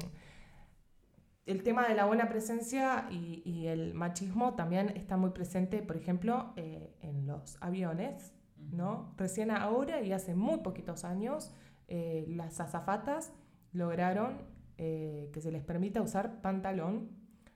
el 1.45 1.63
tema 1.63 1.88
de 1.88 1.95
la 1.95 2.06
buena 2.06 2.30
presencia 2.30 3.08
y, 3.10 3.41
y 3.45 3.67
el 3.67 3.93
machismo 3.93 4.56
también 4.56 4.89
está 4.95 5.17
muy 5.17 5.32
presente, 5.32 5.82
por 5.82 5.97
ejemplo, 5.97 6.54
eh, 6.56 6.95
en 7.02 7.28
los 7.28 7.58
aviones, 7.62 8.34
¿no? 8.71 9.13
Recién 9.17 9.51
ahora 9.51 10.01
y 10.01 10.12
hace 10.13 10.36
muy 10.36 10.60
poquitos 10.60 11.03
años, 11.03 11.53
eh, 11.88 12.25
las 12.29 12.60
azafatas 12.60 13.34
lograron 13.73 14.41
eh, 14.77 15.29
que 15.34 15.41
se 15.41 15.51
les 15.51 15.63
permita 15.63 16.01
usar 16.01 16.41
pantalón 16.41 17.10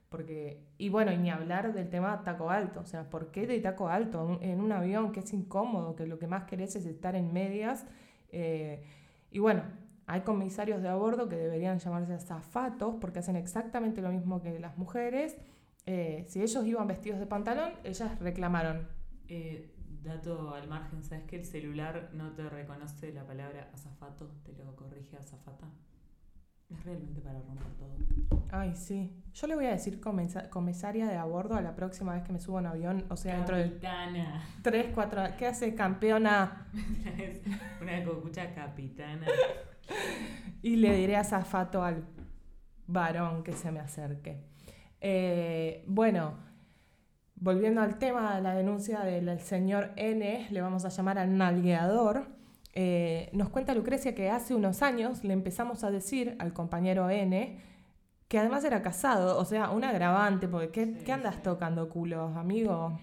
porque, 0.08 0.64
y 0.78 0.88
bueno, 0.88 1.10
ni 1.16 1.30
hablar 1.30 1.72
del 1.74 1.88
tema 1.88 2.22
taco 2.22 2.50
alto. 2.50 2.80
O 2.80 2.86
sea, 2.86 3.10
¿por 3.10 3.30
qué 3.32 3.46
de 3.46 3.58
taco 3.60 3.88
alto 3.88 4.38
en 4.40 4.60
un 4.60 4.72
avión 4.72 5.10
que 5.10 5.20
es 5.20 5.32
incómodo, 5.32 5.96
que 5.96 6.06
lo 6.06 6.18
que 6.18 6.26
más 6.26 6.44
querés 6.44 6.76
es 6.76 6.86
estar 6.86 7.16
en 7.16 7.32
medias? 7.32 7.86
Eh, 8.30 8.84
y 9.30 9.40
bueno, 9.40 9.62
hay 10.06 10.20
comisarios 10.20 10.80
de 10.80 10.88
a 10.88 10.94
bordo 10.94 11.28
que 11.28 11.36
deberían 11.36 11.78
llamarse 11.78 12.14
azafatos 12.14 12.94
porque 13.00 13.18
hacen 13.18 13.36
exactamente 13.36 14.00
lo 14.00 14.10
mismo 14.12 14.40
que 14.40 14.58
las 14.60 14.78
mujeres. 14.78 15.36
Si 15.84 16.42
ellos 16.42 16.66
iban 16.66 16.86
vestidos 16.86 17.18
de 17.18 17.26
pantalón, 17.26 17.72
ellas 17.84 18.18
reclamaron. 18.20 18.88
Dato 20.06 20.54
al 20.54 20.68
margen, 20.68 21.02
¿sabes 21.04 21.24
que 21.24 21.36
el 21.36 21.44
celular 21.44 22.10
no 22.14 22.32
te 22.32 22.48
reconoce 22.48 23.12
la 23.12 23.24
palabra 23.26 23.68
azafato? 23.74 24.30
Te 24.44 24.52
lo 24.64 24.74
corrige 24.76 25.16
azafata. 25.16 25.66
Es 26.70 26.82
realmente 26.84 27.20
para 27.20 27.38
romper 27.40 27.66
todo. 27.78 28.46
Ay, 28.50 28.74
sí. 28.74 29.22
Yo 29.34 29.46
le 29.46 29.54
voy 29.54 29.66
a 29.66 29.70
decir 29.70 30.00
comisa- 30.00 30.48
comisaria 30.50 31.06
de 31.06 31.16
a 31.16 31.24
bordo 31.24 31.54
a 31.54 31.60
la 31.60 31.76
próxima 31.76 32.14
vez 32.14 32.24
que 32.24 32.32
me 32.32 32.40
suba 32.40 32.58
a 32.58 32.60
un 32.62 32.66
avión, 32.66 33.04
o 33.08 33.16
sea, 33.16 33.36
dentro 33.36 33.56
de 33.56 33.64
Capitana. 33.68 34.42
3, 34.62 34.86
4 34.94 35.22
¿Qué 35.38 35.46
hace 35.46 35.74
campeona? 35.74 36.66
Una 37.80 38.04
cocucha 38.04 38.52
capitana. 38.54 39.26
Y 40.62 40.76
le 40.76 40.96
diré 40.96 41.16
azafato 41.16 41.84
al 41.84 42.04
varón 42.88 43.44
que 43.44 43.52
se 43.52 43.70
me 43.70 43.78
acerque. 43.80 44.42
Eh, 45.00 45.84
bueno, 45.86 46.38
volviendo 47.36 47.80
al 47.80 47.98
tema 47.98 48.36
de 48.36 48.42
la 48.42 48.54
denuncia 48.54 49.00
del 49.00 49.40
señor 49.40 49.92
N, 49.96 50.48
le 50.50 50.60
vamos 50.60 50.84
a 50.84 50.88
llamar 50.88 51.18
al 51.18 51.36
nalgueador. 51.36 52.26
Eh, 52.72 53.30
nos 53.32 53.48
cuenta 53.48 53.74
Lucrecia 53.74 54.14
que 54.14 54.30
hace 54.30 54.54
unos 54.54 54.82
años 54.82 55.24
le 55.24 55.32
empezamos 55.32 55.84
a 55.84 55.90
decir 55.90 56.36
al 56.38 56.52
compañero 56.52 57.08
N 57.08 57.58
que 58.28 58.38
además 58.38 58.64
era 58.64 58.82
casado, 58.82 59.38
o 59.38 59.44
sea, 59.44 59.70
un 59.70 59.84
agravante, 59.84 60.48
porque 60.48 60.70
¿qué, 60.70 60.86
Sí, 60.86 61.04
¿qué 61.04 61.12
andas 61.12 61.36
sí. 61.36 61.42
tocando 61.42 61.88
culos, 61.88 62.36
amigo? 62.36 62.98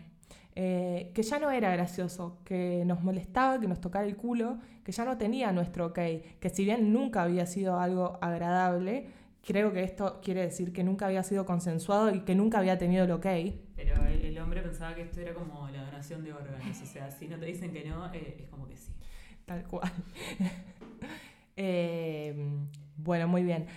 Eh, 0.55 1.11
que 1.15 1.23
ya 1.23 1.39
no 1.39 1.49
era 1.49 1.71
gracioso, 1.71 2.39
que 2.43 2.83
nos 2.85 3.01
molestaba 3.01 3.59
que 3.59 3.67
nos 3.67 3.81
tocara 3.81 4.05
el 4.05 4.15
culo, 4.17 4.59
que 4.83 4.91
ya 4.91 5.05
no 5.05 5.17
tenía 5.17 5.51
nuestro 5.51 5.87
ok, 5.87 5.99
que 6.39 6.49
si 6.53 6.65
bien 6.65 6.93
nunca 6.93 7.23
había 7.23 7.45
sido 7.47 7.79
algo 7.79 8.19
agradable, 8.21 9.07
creo 9.41 9.73
que 9.73 9.83
esto 9.83 10.19
quiere 10.21 10.41
decir 10.41 10.73
que 10.73 10.83
nunca 10.83 11.05
había 11.07 11.23
sido 11.23 11.45
consensuado 11.45 12.13
y 12.13 12.21
que 12.21 12.35
nunca 12.35 12.59
había 12.59 12.77
tenido 12.77 13.05
el 13.05 13.11
ok. 13.11 13.25
Pero 13.75 13.95
hombre 13.95 14.22
pensaba 14.73 14.95
que 14.95 15.03
esto 15.03 15.21
era 15.21 15.35
como 15.35 15.69
la 15.69 15.85
donación 15.85 16.23
de 16.23 16.33
órganos. 16.33 16.81
O 16.81 16.85
sea, 16.87 17.11
si 17.11 17.27
no 17.27 17.37
te 17.37 17.45
dicen 17.45 17.71
que 17.71 17.85
no, 17.85 18.11
eh, 18.11 18.37
es 18.39 18.49
como 18.49 18.67
que 18.67 18.75
sí. 18.75 18.91
Tal 19.45 19.65
cual. 19.67 19.91
Eh, 21.55 22.33
bueno, 22.97 23.27
muy 23.27 23.43
bien. 23.43 23.67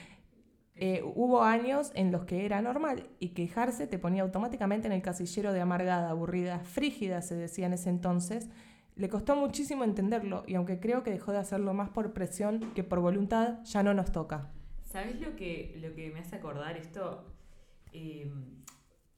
Eh, 0.76 1.02
hubo 1.14 1.42
años 1.42 1.92
en 1.94 2.11
los 2.11 2.24
que 2.24 2.46
era 2.46 2.62
normal 2.62 3.06
y 3.18 3.35
quejarse 3.35 3.87
te 3.87 3.98
ponía 3.98 4.22
automáticamente 4.22 4.87
en 4.87 4.94
el 4.94 5.02
casillero 5.02 5.52
de 5.52 5.61
amargada, 5.61 6.09
aburrida, 6.09 6.61
frígida, 6.61 7.20
se 7.20 7.35
decía 7.35 7.66
en 7.66 7.74
ese 7.74 7.90
entonces. 7.90 8.48
Le 8.94 9.11
costó 9.11 9.37
muchísimo 9.37 9.85
entenderlo 9.85 10.42
y 10.46 10.54
aunque 10.54 10.80
creo 10.80 11.02
que 11.02 11.11
dejó 11.11 11.32
de 11.32 11.38
hacerlo 11.38 11.74
más 11.74 11.90
por 11.90 12.14
presión 12.14 12.61
que 12.74 12.82
por 12.82 13.00
voluntad, 13.00 13.62
ya 13.64 13.82
no 13.82 13.92
nos 13.92 14.11
toca. 14.11 14.50
¿Sabes 14.85 15.20
lo 15.20 15.37
que, 15.37 15.76
lo 15.78 15.94
que 15.94 16.11
me 16.11 16.20
hace 16.20 16.37
acordar 16.37 16.78
esto? 16.78 17.26
Eh, 17.92 18.32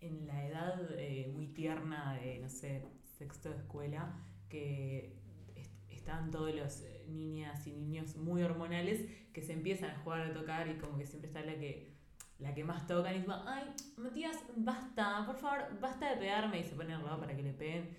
en 0.00 0.26
la 0.26 0.46
edad 0.46 0.80
eh, 0.98 1.30
muy 1.32 1.46
tierna 1.48 2.14
de, 2.14 2.38
no 2.40 2.48
sé, 2.48 2.84
sexto 3.18 3.50
de 3.50 3.56
escuela, 3.56 4.14
que 4.48 5.16
est- 5.56 5.90
estaban 5.90 6.30
todos 6.30 6.54
los 6.54 6.80
eh, 6.82 7.04
niñas 7.08 7.66
y 7.66 7.72
niños 7.72 8.16
muy 8.16 8.42
hormonales 8.42 9.04
que 9.32 9.42
se 9.42 9.52
empiezan 9.52 9.90
a 9.90 9.98
jugar 10.00 10.20
a 10.22 10.32
tocar 10.32 10.68
y 10.68 10.78
como 10.78 10.98
que 10.98 11.06
siempre 11.06 11.28
está 11.28 11.40
la 11.42 11.54
que 11.58 11.96
la 12.38 12.54
que 12.54 12.62
más 12.62 12.87
tocan 12.87 13.16
y 13.16 13.18
es 13.18 13.24
ay, 13.46 13.64
Matías, 13.96 14.37
basta, 14.56 15.24
por 15.26 15.37
favor, 15.38 15.80
basta 15.80 16.11
de 16.11 16.18
pegarme 16.18 16.61
y 16.61 16.64
se 16.64 16.76
pone 16.76 16.94
al 16.94 17.04
lado 17.04 17.18
para 17.18 17.34
que 17.37 17.42
le 17.42 17.52
peguen. 17.52 17.90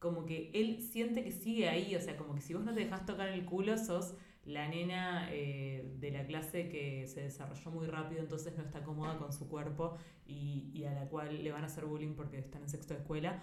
Como 0.00 0.26
que 0.26 0.50
él 0.54 0.82
siente 0.82 1.22
que 1.22 1.30
sigue 1.30 1.68
ahí, 1.68 1.94
o 1.94 2.00
sea, 2.00 2.16
como 2.16 2.34
que 2.34 2.40
si 2.40 2.54
vos 2.54 2.64
no 2.64 2.74
te 2.74 2.80
dejas 2.80 3.06
tocar 3.06 3.28
el 3.28 3.44
culo, 3.44 3.78
sos 3.78 4.16
la 4.44 4.66
nena 4.66 5.28
eh, 5.30 5.94
de 6.00 6.10
la 6.10 6.26
clase 6.26 6.68
que 6.68 7.06
se 7.06 7.22
desarrolló 7.22 7.70
muy 7.70 7.86
rápido, 7.86 8.20
entonces 8.20 8.56
no 8.56 8.64
está 8.64 8.82
cómoda 8.82 9.16
con 9.18 9.32
su 9.32 9.48
cuerpo 9.48 9.96
y, 10.26 10.70
y 10.74 10.84
a 10.84 10.92
la 10.92 11.06
cual 11.08 11.44
le 11.44 11.52
van 11.52 11.62
a 11.62 11.66
hacer 11.66 11.84
bullying 11.84 12.14
porque 12.14 12.38
están 12.38 12.62
en 12.62 12.68
sexto 12.68 12.94
de 12.94 13.00
escuela, 13.00 13.42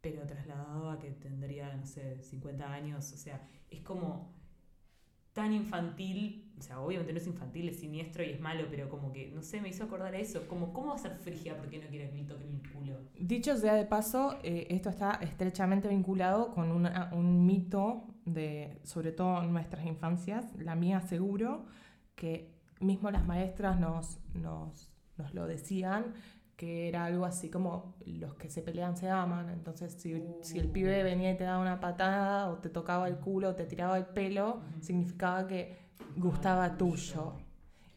pero 0.00 0.24
trasladado 0.26 0.90
a 0.90 0.98
que 1.00 1.10
tendría, 1.10 1.74
no 1.74 1.86
sé, 1.86 2.22
50 2.22 2.72
años, 2.72 3.12
o 3.12 3.16
sea, 3.16 3.48
es 3.70 3.80
como 3.80 4.32
tan 5.32 5.52
infantil, 5.52 6.45
o 6.58 6.62
sea, 6.62 6.80
obviamente 6.80 7.12
no 7.12 7.18
es 7.18 7.26
infantil, 7.26 7.68
es 7.68 7.78
siniestro 7.80 8.22
y 8.24 8.30
es 8.30 8.40
malo, 8.40 8.64
pero 8.70 8.88
como 8.88 9.12
que, 9.12 9.30
no 9.34 9.42
sé, 9.42 9.60
me 9.60 9.68
hizo 9.68 9.84
acordar 9.84 10.14
a 10.14 10.18
eso, 10.18 10.46
como, 10.48 10.72
¿cómo 10.72 10.88
va 10.88 10.94
a 10.94 10.98
ser 10.98 11.14
frigia 11.16 11.56
porque 11.56 11.78
no 11.78 11.86
quiere 11.88 12.08
que 12.10 12.16
le 12.16 12.24
toquen 12.24 12.48
el 12.62 12.70
culo? 12.72 12.94
Dicho 13.18 13.56
sea 13.56 13.74
de 13.74 13.84
paso, 13.84 14.38
eh, 14.42 14.66
esto 14.70 14.88
está 14.88 15.12
estrechamente 15.20 15.88
vinculado 15.88 16.52
con 16.52 16.70
una- 16.72 17.10
un 17.12 17.44
mito 17.46 18.04
de, 18.24 18.78
sobre 18.84 19.12
todo 19.12 19.42
en 19.42 19.52
nuestras 19.52 19.84
infancias, 19.86 20.46
la 20.58 20.74
mía 20.74 21.00
seguro, 21.00 21.66
que 22.14 22.54
mismo 22.80 23.10
las 23.10 23.26
maestras 23.26 23.78
nos, 23.78 24.18
nos, 24.34 24.90
nos 25.18 25.34
lo 25.34 25.46
decían, 25.46 26.14
que 26.56 26.88
era 26.88 27.04
algo 27.04 27.26
así 27.26 27.50
como 27.50 27.96
los 28.06 28.34
que 28.36 28.48
se 28.48 28.62
pelean 28.62 28.96
se 28.96 29.10
aman. 29.10 29.50
Entonces, 29.50 29.92
si, 29.92 30.22
si 30.40 30.58
el 30.58 30.70
pibe 30.70 31.02
venía 31.02 31.32
y 31.32 31.36
te 31.36 31.44
daba 31.44 31.60
una 31.60 31.80
patada, 31.80 32.48
o 32.50 32.56
te 32.58 32.70
tocaba 32.70 33.08
el 33.08 33.16
culo, 33.16 33.50
o 33.50 33.54
te 33.54 33.66
tiraba 33.66 33.98
el 33.98 34.06
pelo, 34.06 34.54
Ujú. 34.56 34.80
significaba 34.82 35.46
que 35.46 35.85
gustaba 36.16 36.76
tuyo. 36.76 37.34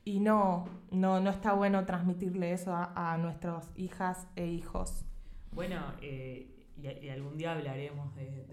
Y 0.06 0.20
no, 0.20 0.66
no, 0.92 1.20
no 1.20 1.30
está 1.30 1.54
bueno 1.54 1.86
transmitirle 1.86 2.54
eso 2.54 2.74
a, 2.74 3.14
a 3.14 3.18
nuestras 3.18 3.70
hijas 3.76 4.28
e 4.36 4.48
hijos. 4.48 5.06
Bueno, 5.52 5.94
eh, 6.02 6.60
y, 6.78 7.10
algún 7.10 7.38
día 7.38 7.54
hablaremos 7.54 8.16
de, 8.16 8.46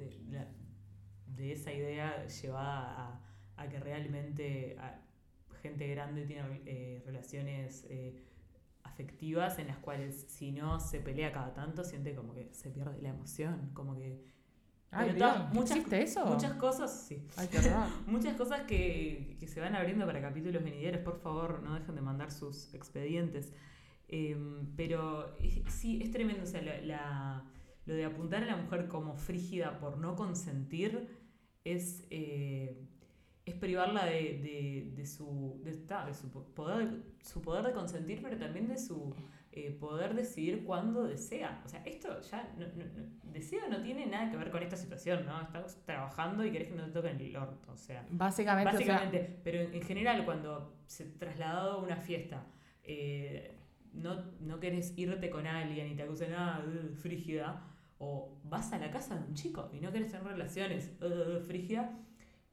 de, 1.26 1.52
esa 1.52 1.72
idea 1.72 2.26
llevada 2.26 3.20
a, 3.56 3.68
que 3.68 3.78
realmente 3.78 4.76
gente 5.62 5.88
grande 5.88 6.24
tiene 6.24 6.62
eh, 6.64 7.02
relaciones 7.04 7.86
eh, 7.88 8.22
afectivas 8.84 9.58
en 9.58 9.68
las 9.68 9.78
cuales 9.78 10.26
si 10.28 10.52
no 10.52 10.80
se 10.80 11.00
pelea 11.00 11.32
cada 11.32 11.52
tanto 11.54 11.84
siente 11.84 12.14
como 12.14 12.34
que 12.34 12.52
se 12.52 12.70
pierde 12.70 13.00
la 13.02 13.10
emoción, 13.10 13.70
como 13.74 13.96
que 13.96 14.22
Ay, 14.90 15.08
Pero 15.12 15.16
Dios, 15.18 15.34
ta- 15.34 15.50
muchas- 15.52 15.76
¿existe 15.76 16.02
eso? 16.02 16.24
muchas 16.26 16.52
cosas, 16.54 17.04
sí, 17.06 17.22
Ay, 17.36 17.48
qué 17.48 17.58
muchas 18.06 18.36
cosas 18.36 18.62
que, 18.62 19.36
que 19.38 19.46
se 19.48 19.60
van 19.60 19.74
abriendo 19.74 20.06
para 20.06 20.20
capítulos 20.22 20.62
venideros, 20.64 21.00
por 21.02 21.18
favor, 21.18 21.62
no 21.62 21.74
dejen 21.74 21.94
de 21.94 22.00
mandar 22.02 22.30
sus 22.30 22.72
expedientes. 22.74 23.52
Eh, 24.08 24.36
pero 24.76 25.36
es- 25.38 25.60
sí, 25.74 26.00
es 26.02 26.10
tremendo, 26.12 26.44
o 26.44 26.46
sea, 26.46 26.62
la, 26.62 26.80
la- 26.82 27.44
lo 27.84 27.94
de 27.94 28.04
apuntar 28.04 28.42
a 28.42 28.46
la 28.46 28.56
mujer 28.56 28.88
como 28.88 29.16
frígida 29.16 29.78
por 29.78 29.98
no 29.98 30.14
consentir 30.16 31.08
es, 31.64 32.04
eh, 32.10 32.80
es 33.44 33.54
privarla 33.54 34.06
de, 34.06 34.12
de- 34.12 34.92
de 34.96 35.06
su, 35.06 35.60
de, 35.64 35.72
ta, 35.74 36.06
de 36.06 36.14
su 36.14 36.30
po- 36.30 36.44
poder, 36.54 36.88
de- 36.90 37.02
su 37.24 37.42
poder 37.42 37.64
de 37.66 37.72
consentir, 37.72 38.20
pero 38.22 38.36
también 38.38 38.68
de 38.68 38.78
su 38.78 39.14
eh, 39.56 39.70
poder 39.72 40.14
decidir 40.14 40.64
cuándo 40.64 41.04
desea. 41.04 41.62
O 41.64 41.68
sea, 41.68 41.82
esto 41.84 42.20
ya, 42.20 42.54
no, 42.58 42.66
no- 42.66 42.84
no- 42.84 43.32
deseo 43.32 43.68
no 43.68 43.80
tiene 43.82 44.06
nada 44.06 44.30
que 44.30 44.36
ver 44.36 44.50
con 44.50 44.62
esta 44.62 44.76
situación, 44.76 45.24
¿no? 45.26 45.40
Estás 45.42 45.82
trabajando 45.84 46.44
y 46.44 46.52
querés 46.52 46.68
que 46.68 46.74
no 46.74 46.84
te 46.84 46.92
toquen 46.92 47.18
el 47.20 47.34
orto, 47.36 47.72
o 47.72 47.76
sea. 47.76 48.06
Básicamente, 48.10 48.68
o 48.76 48.78
sea, 48.78 48.94
Básicamente, 48.94 49.40
pero 49.42 49.60
en, 49.62 49.74
en 49.74 49.82
general 49.82 50.24
cuando 50.24 50.76
se 50.86 51.06
trasladado 51.06 51.72
a 51.72 51.78
una 51.82 51.96
fiesta, 51.96 52.46
eh, 52.84 53.56
no, 53.94 54.22
no 54.40 54.60
querés 54.60 54.92
irte 54.98 55.30
con 55.30 55.46
alguien 55.46 55.88
y 55.90 55.96
te 55.96 56.02
acusan, 56.02 56.34
ah, 56.34 56.62
uh, 56.64 56.94
frígida, 56.94 57.62
o 57.98 58.38
vas 58.44 58.74
a 58.74 58.78
la 58.78 58.90
casa 58.90 59.16
de 59.18 59.24
un 59.26 59.32
chico 59.34 59.70
y 59.72 59.80
no 59.80 59.90
querés 59.90 60.10
tener 60.12 60.26
relaciones, 60.26 60.92
uh, 61.00 61.40
frígida, 61.40 61.98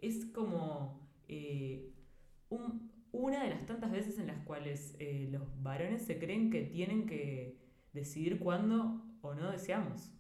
es 0.02 0.26
como 0.28 1.02
eh, 1.28 1.92
un- 2.50 2.93
una 3.14 3.44
de 3.44 3.52
las 3.52 3.66
tantas 3.66 3.92
veces 3.92 4.20
en 4.20 4.28
las 4.28 4.44
cuales 4.44 4.96
eh, 5.00 5.30
los 5.32 5.44
varones 5.62 6.04
se 6.04 6.20
creen 6.20 6.50
que 6.50 6.64
tienen 6.64 7.06
que 7.06 7.58
decidir 7.94 8.40
cuándo 8.40 9.06
o 9.22 9.34
no 9.36 9.52
deseamos. 9.52 10.12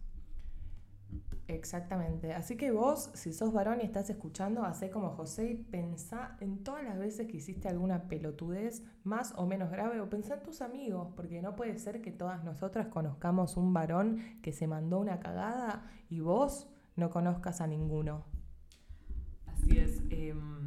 exactamente. 1.47 2.34
Así 2.34 2.56
que 2.56 2.71
vos, 2.71 3.12
si 3.15 3.34
sos 3.34 3.51
varón 3.51 3.82
y 3.82 3.84
estás 3.84 4.10
escuchando, 4.10 4.63
hacé 4.63 4.89
como 4.89 5.10
José 5.10 5.51
y 5.51 5.56
pensá 5.56 6.38
en 6.39 6.63
todas 6.63 6.84
las 6.84 6.97
veces 6.97 7.27
que 7.27 7.38
hiciste 7.38 7.67
alguna 7.67 8.08
pelotudez 8.08 8.84
más 9.03 9.34
o 9.38 9.45
menos 9.45 9.69
grave, 9.69 9.99
o 9.99 10.10
pensá 10.10 10.36
en 10.36 10.43
tus 10.43 10.62
amigos, 10.62 11.10
porque 11.15 11.41
no 11.41 11.56
puede 11.56 11.77
ser 11.79 12.01
que 12.01 12.12
todas 12.12 12.43
nosotras 12.43 12.88
conozcamos 12.88 13.58
un 13.58 13.73
varón 13.73 14.39
que 14.41 14.53
se 14.53 14.67
mandó 14.67 14.99
una 14.99 15.19
cagada 15.19 15.91
y 16.10 16.21
vos 16.21 16.69
no 16.95 17.10
conozcas 17.10 17.60
a 17.60 17.67
ninguno. 17.67 18.25
Así 19.47 19.77
es. 19.77 20.01
em, 20.10 20.62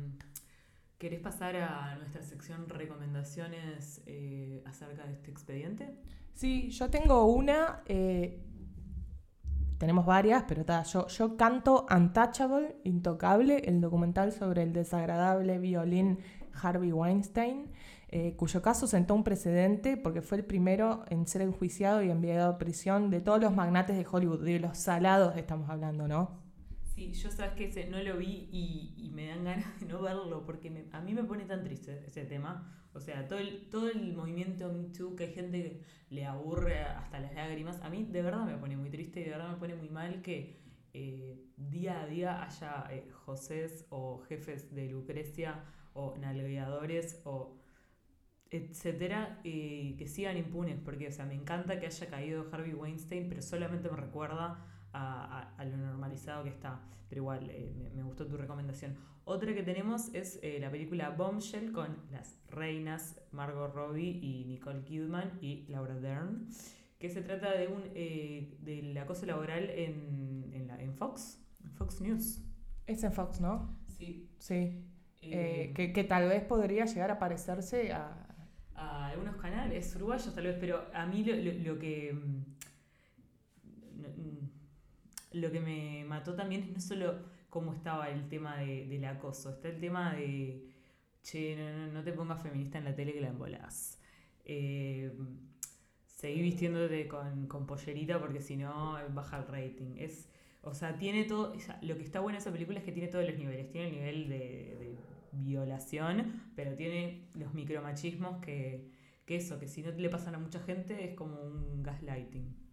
¿Querés 0.98 1.20
pasar 1.20 1.56
a 1.56 1.94
nuestra 1.96 2.22
sección 2.22 2.70
recomendaciones 2.70 4.00
eh, 4.06 4.62
acerca 4.64 5.04
de 5.04 5.12
este 5.12 5.30
expediente? 5.30 5.94
Sí, 6.32 6.70
yo 6.70 6.88
tengo 6.88 7.26
una, 7.26 7.82
eh, 7.84 8.42
tenemos 9.76 10.06
varias, 10.06 10.44
pero 10.48 10.64
yo, 10.84 11.06
yo 11.06 11.36
canto 11.36 11.86
Untouchable, 11.94 12.76
Intocable, 12.84 13.58
el 13.66 13.82
documental 13.82 14.32
sobre 14.32 14.62
el 14.62 14.72
desagradable 14.72 15.58
violín 15.58 16.18
Harvey 16.54 16.92
Weinstein, 16.92 17.66
eh, 18.08 18.34
cuyo 18.34 18.62
caso 18.62 18.86
sentó 18.86 19.14
un 19.14 19.22
precedente 19.22 19.98
porque 19.98 20.22
fue 20.22 20.38
el 20.38 20.46
primero 20.46 21.04
en 21.10 21.26
ser 21.26 21.42
enjuiciado 21.42 22.02
y 22.02 22.10
enviado 22.10 22.48
a 22.48 22.56
prisión 22.56 23.10
de 23.10 23.20
todos 23.20 23.38
los 23.38 23.54
magnates 23.54 23.98
de 23.98 24.06
Hollywood, 24.10 24.42
de 24.42 24.60
los 24.60 24.78
salados 24.78 25.36
estamos 25.36 25.68
hablando, 25.68 26.08
¿no? 26.08 26.45
Sí, 26.96 27.12
yo 27.12 27.30
sabes 27.30 27.52
que 27.54 27.66
ese 27.66 27.86
no 27.88 28.02
lo 28.02 28.16
vi 28.16 28.48
y, 28.50 28.94
y 28.96 29.10
me 29.10 29.28
dan 29.28 29.44
ganas 29.44 29.78
de 29.80 29.86
no 29.86 30.00
verlo 30.00 30.44
porque 30.46 30.70
me- 30.70 30.86
a 30.92 31.00
mí 31.00 31.12
me 31.14 31.24
pone 31.24 31.44
tan 31.44 31.62
triste 31.62 32.02
ese 32.06 32.24
tema. 32.24 32.72
O 32.94 33.00
sea, 33.00 33.28
todo 33.28 33.38
el, 33.38 33.68
todo 33.70 33.90
el 33.90 34.14
movimiento 34.14 34.72
Me 34.72 34.84
Too, 34.88 35.14
que 35.14 35.24
hay 35.24 35.32
gente 35.34 35.62
que 35.62 35.82
le 36.14 36.24
aburre 36.24 36.80
hasta 36.80 37.20
las 37.20 37.34
lágrimas, 37.34 37.80
a 37.82 37.90
mí 37.90 38.04
de 38.10 38.22
verdad 38.22 38.46
me 38.46 38.56
pone 38.56 38.76
muy 38.78 38.88
triste 38.90 39.20
y 39.20 39.24
de 39.24 39.30
verdad 39.30 39.50
me 39.50 39.56
pone 39.58 39.74
muy 39.76 39.90
mal 39.90 40.22
que 40.22 40.56
eh, 40.94 41.44
día 41.58 42.00
a 42.02 42.06
día 42.06 42.42
haya 42.42 42.86
eh, 42.90 43.10
Josés 43.12 43.86
o 43.90 44.20
jefes 44.28 44.74
de 44.74 44.88
Lucrecia 44.88 45.62
o 45.92 46.16
nalgueadores 46.16 47.20
o 47.24 47.58
etcétera, 48.50 49.40
eh, 49.44 49.94
que 49.98 50.06
sigan 50.06 50.36
impunes, 50.36 50.78
porque 50.84 51.08
o 51.08 51.12
sea, 51.12 51.26
me 51.26 51.34
encanta 51.34 51.80
que 51.80 51.86
haya 51.86 52.06
caído 52.08 52.46
Harvey 52.52 52.74
Weinstein, 52.74 53.28
pero 53.28 53.42
solamente 53.42 53.90
me 53.90 53.96
recuerda 53.96 54.64
a, 54.96 55.38
a- 55.40 55.56
a 55.56 55.64
lo 55.64 55.76
normalizado 55.76 56.42
que 56.44 56.50
está. 56.50 56.80
Pero 57.08 57.20
igual, 57.22 57.48
eh, 57.50 57.72
me, 57.78 57.90
me 57.90 58.02
gustó 58.02 58.26
tu 58.26 58.36
recomendación. 58.36 58.96
Otra 59.24 59.54
que 59.54 59.62
tenemos 59.62 60.12
es 60.14 60.38
eh, 60.42 60.58
la 60.60 60.70
película 60.70 61.10
Bombshell 61.10 61.72
con 61.72 61.96
las 62.12 62.38
reinas 62.48 63.20
Margot 63.32 63.72
Robbie 63.74 64.18
y 64.22 64.44
Nicole 64.46 64.82
Kidman 64.84 65.38
y 65.40 65.66
Laura 65.68 65.94
Dern, 65.98 66.48
que 66.98 67.08
se 67.10 67.22
trata 67.22 67.52
de 67.52 67.66
un 67.68 67.82
eh, 67.94 68.56
del 68.60 68.96
acoso 68.98 69.26
laboral 69.26 69.68
en, 69.70 70.50
en, 70.52 70.66
la- 70.68 70.80
en 70.80 70.94
Fox, 70.94 71.38
en 71.64 71.70
Fox 71.72 72.00
News. 72.00 72.40
Es 72.86 73.02
en 73.04 73.12
Fox, 73.12 73.40
¿no? 73.40 73.76
Sí. 73.98 74.28
Sí. 74.38 74.82
Eh, 75.22 75.72
que, 75.74 75.92
que 75.92 76.04
tal 76.04 76.28
vez 76.28 76.44
podría 76.44 76.84
llegar 76.84 77.10
a 77.10 77.18
parecerse 77.18 77.92
a... 77.92 78.26
a 78.76 79.08
algunos 79.08 79.36
canales 79.36 79.94
uruguayos 79.96 80.32
tal 80.34 80.44
vez, 80.44 80.56
pero 80.60 80.84
a 80.94 81.04
mí 81.06 81.24
lo, 81.24 81.34
lo- 81.34 81.72
lo 81.74 81.78
que 81.80 82.12
mm, 82.12 82.55
lo 85.40 85.50
que 85.52 85.60
me 85.60 86.04
mató 86.04 86.34
también 86.34 86.62
es 86.64 86.70
no 86.70 86.80
solo 86.80 87.14
cómo 87.50 87.72
estaba 87.74 88.10
el 88.10 88.28
tema 88.28 88.58
de- 88.58 88.86
del 88.86 89.04
acoso, 89.04 89.50
está 89.50 89.68
el 89.68 89.80
tema 89.80 90.14
de 90.14 90.64
che, 91.22 91.56
no, 91.56 91.88
no- 91.92 92.04
te 92.04 92.12
pongas 92.12 92.42
feminista 92.42 92.78
en 92.78 92.84
la 92.84 92.94
tele 92.94 93.12
que 93.14 93.20
la 93.20 93.28
embolás. 93.28 94.00
Eh, 94.44 95.12
seguí 96.06 96.40
vistiéndote 96.42 97.08
con, 97.08 97.46
con 97.46 97.66
pollerita 97.66 98.18
porque 98.20 98.40
si 98.40 98.56
no 98.56 98.96
baja 99.14 99.38
el 99.38 99.46
rating. 99.48 99.94
Es, 99.98 100.28
o 100.62 100.74
sea, 100.74 100.96
tiene 100.98 101.24
todo. 101.24 101.54
lo 101.82 101.96
que 101.96 102.02
está 102.04 102.20
bueno 102.20 102.36
de 102.36 102.40
esa 102.42 102.52
película 102.52 102.78
es 102.78 102.84
que 102.84 102.92
tiene 102.92 103.08
todos 103.08 103.26
los 103.28 103.36
niveles. 103.38 103.70
Tiene 103.70 103.88
el 103.88 103.94
nivel 103.94 104.28
de, 104.28 104.36
de 104.38 104.96
violación, 105.32 106.42
pero 106.56 106.74
tiene 106.76 107.28
los 107.34 107.54
micromachismos 107.54 108.38
que, 108.44 108.90
que 109.26 109.36
eso, 109.36 109.58
que 109.58 109.68
si 109.68 109.82
no 109.82 109.90
le 109.92 110.08
pasan 110.08 110.34
a 110.34 110.38
mucha 110.38 110.60
gente 110.60 111.04
es 111.04 111.14
como 111.14 111.40
un 111.42 111.82
gaslighting. 111.82 112.65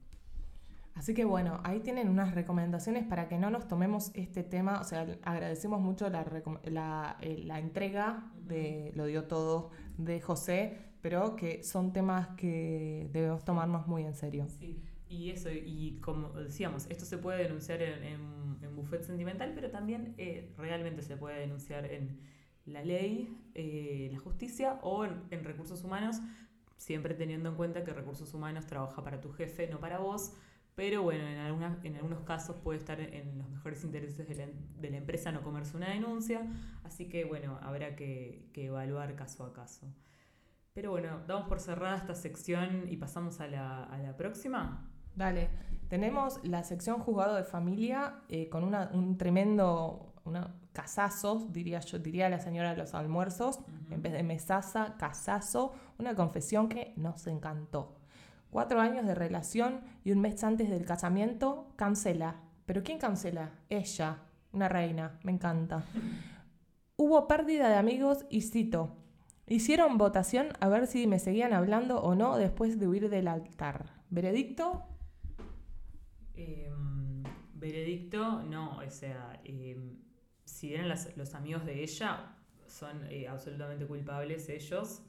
Así 0.96 1.14
que 1.14 1.26
bueno, 1.26 1.60
ahí 1.64 1.80
tienen 1.80 2.08
unas 2.08 2.36
recomendaciones 2.36 3.06
para 3.06 3.28
que 3.28 3.38
no 3.38 3.50
nos 3.50 3.68
tomemos 3.68 4.12
este 4.14 4.44
tema. 4.44 4.80
O 4.80 4.84
sea, 4.84 5.08
agradecemos 5.24 5.82
mucho 5.82 6.10
la, 6.10 6.26
la, 6.66 7.18
eh, 7.22 7.42
la 7.44 7.60
entrega 7.60 8.32
de 8.46 8.92
Lo 8.96 9.06
dio 9.06 9.26
todo 9.26 9.72
de 9.98 10.22
José, 10.22 10.78
pero 11.02 11.36
que 11.36 11.64
son 11.64 11.94
temas 11.94 12.30
que 12.38 13.10
debemos 13.12 13.44
tomarnos 13.44 13.88
muy 13.88 14.04
en 14.04 14.14
serio. 14.14 14.48
Sí, 14.48 14.84
y 15.10 15.32
eso, 15.32 15.50
y 15.52 16.00
como 16.02 16.30
decíamos, 16.30 16.88
esto 16.90 17.06
se 17.06 17.18
puede 17.18 17.44
denunciar 17.44 17.82
en, 17.82 18.04
en, 18.04 18.58
en 18.62 18.76
Buffet 18.76 19.04
Sentimental, 19.04 19.52
pero 19.56 19.72
también 19.72 20.14
eh, 20.18 20.54
realmente 20.58 21.02
se 21.02 21.18
puede 21.18 21.40
denunciar 21.40 21.86
en 21.92 22.20
la 22.66 22.84
ley, 22.84 23.38
eh, 23.56 24.10
la 24.12 24.20
justicia 24.20 24.80
o 24.84 25.06
en, 25.06 25.24
en 25.32 25.44
recursos 25.44 25.84
humanos, 25.84 26.22
siempre 26.78 27.14
teniendo 27.14 27.50
en 27.50 27.56
cuenta 27.56 27.84
que 27.84 27.94
recursos 27.94 28.34
humanos 28.34 28.66
trabaja 28.68 29.04
para 29.04 29.20
tu 29.22 29.32
jefe, 29.32 29.68
no 29.68 29.80
para 29.80 30.00
vos. 30.00 30.34
Pero 30.76 31.04
bueno, 31.04 31.28
en, 31.28 31.38
algunas, 31.38 31.84
en 31.86 31.96
algunos 31.96 32.22
casos 32.22 32.56
puede 32.64 32.80
estar 32.80 33.00
en 33.00 33.38
los 33.38 33.50
mejores 33.50 33.84
intereses 33.84 34.28
de 34.28 34.36
la, 34.36 34.48
de 34.80 34.90
la 34.90 34.98
empresa 34.98 35.32
no 35.32 35.42
comerse 35.44 35.78
una 35.78 35.90
denuncia. 35.90 36.42
Así 36.84 37.10
que 37.10 37.26
bueno, 37.26 37.60
habrá 37.62 37.96
que, 37.96 38.50
que 38.54 38.66
evaluar 38.66 39.16
caso 39.16 39.46
a 39.46 39.54
caso. 39.54 39.88
Pero 40.74 40.90
bueno, 40.90 41.20
damos 41.28 41.48
por 41.48 41.60
cerrada 41.60 41.98
esta 41.98 42.16
sección 42.16 42.88
y 42.90 42.98
pasamos 42.98 43.40
a 43.40 43.48
la, 43.48 43.84
a 43.84 43.98
la 44.00 44.18
próxima. 44.18 44.90
Dale, 45.16 45.50
tenemos 45.90 46.44
la 46.44 46.64
sección 46.64 47.00
juzgado 47.00 47.36
de 47.36 47.44
familia 47.44 48.22
eh, 48.30 48.50
con 48.50 48.64
una, 48.64 48.90
un 48.94 49.16
tremendo, 49.16 50.16
una, 50.26 50.56
casazos, 50.74 51.54
diría 51.54 51.80
yo, 51.82 52.00
diría 52.00 52.30
la 52.30 52.40
señora 52.40 52.72
de 52.72 52.78
los 52.78 52.96
almuerzos, 52.96 53.60
Ujú. 53.60 53.94
en 53.94 54.02
vez 54.02 54.14
de 54.14 54.24
mesaza, 54.24 54.96
casazo, 54.98 55.74
una 56.00 56.16
confesión 56.16 56.68
que 56.68 56.94
nos 56.98 57.28
encantó. 57.28 57.96
Cuatro 58.54 58.80
años 58.80 59.08
de 59.08 59.16
relación 59.16 59.82
y 60.04 60.12
un 60.12 60.22
mes 60.22 60.44
antes 60.44 60.70
del 60.70 60.86
casamiento, 60.86 61.74
cancela. 61.76 62.36
¿Pero 62.68 62.84
quién 62.84 63.00
cancela? 63.00 63.50
Ella, 63.68 64.20
una 64.52 64.70
reina, 64.70 65.18
me 65.24 65.32
encanta. 65.32 65.84
Hubo 66.96 67.28
pérdida 67.28 67.68
de 67.68 67.78
amigos 67.78 68.28
y 68.30 68.42
cito. 68.42 68.96
Hicieron 69.48 69.98
votación 69.98 70.50
a 70.60 70.68
ver 70.68 70.86
si 70.86 71.08
me 71.08 71.18
seguían 71.18 71.52
hablando 71.52 72.00
o 72.04 72.13
no 72.13 72.38
después 72.38 72.80
de 72.80 72.88
huir 72.88 73.10
del 73.10 73.28
altar. 73.28 73.89
¿Veredicto? 74.12 74.84
Eh, 76.36 76.72
veredicto, 77.56 78.44
no, 78.44 78.78
o 78.78 78.89
sea, 78.92 79.42
eh, 79.46 79.98
si 80.46 80.76
eran 80.76 80.89
las- 80.89 81.18
los 81.18 81.34
amigos 81.34 81.66
de 81.66 81.82
ella, 81.82 82.36
son 82.68 83.04
eh, 83.10 83.28
absolutamente 83.28 83.88
culpables 83.88 84.48
ellos. 84.48 85.02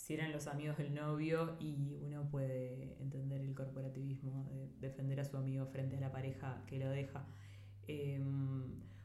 Si 0.00 0.14
eran 0.14 0.32
los 0.32 0.46
amigos 0.46 0.78
del 0.78 0.94
novio 0.94 1.58
y 1.60 1.98
uno 2.00 2.26
puede 2.30 2.96
entender 3.00 3.42
el 3.42 3.54
corporativismo, 3.54 4.48
de 4.50 4.70
defender 4.80 5.20
a 5.20 5.26
su 5.26 5.36
amigo 5.36 5.66
frente 5.66 5.98
a 5.98 6.00
la 6.00 6.10
pareja 6.10 6.64
que 6.66 6.78
lo 6.78 6.88
deja. 6.88 7.26
Eh, 7.86 8.18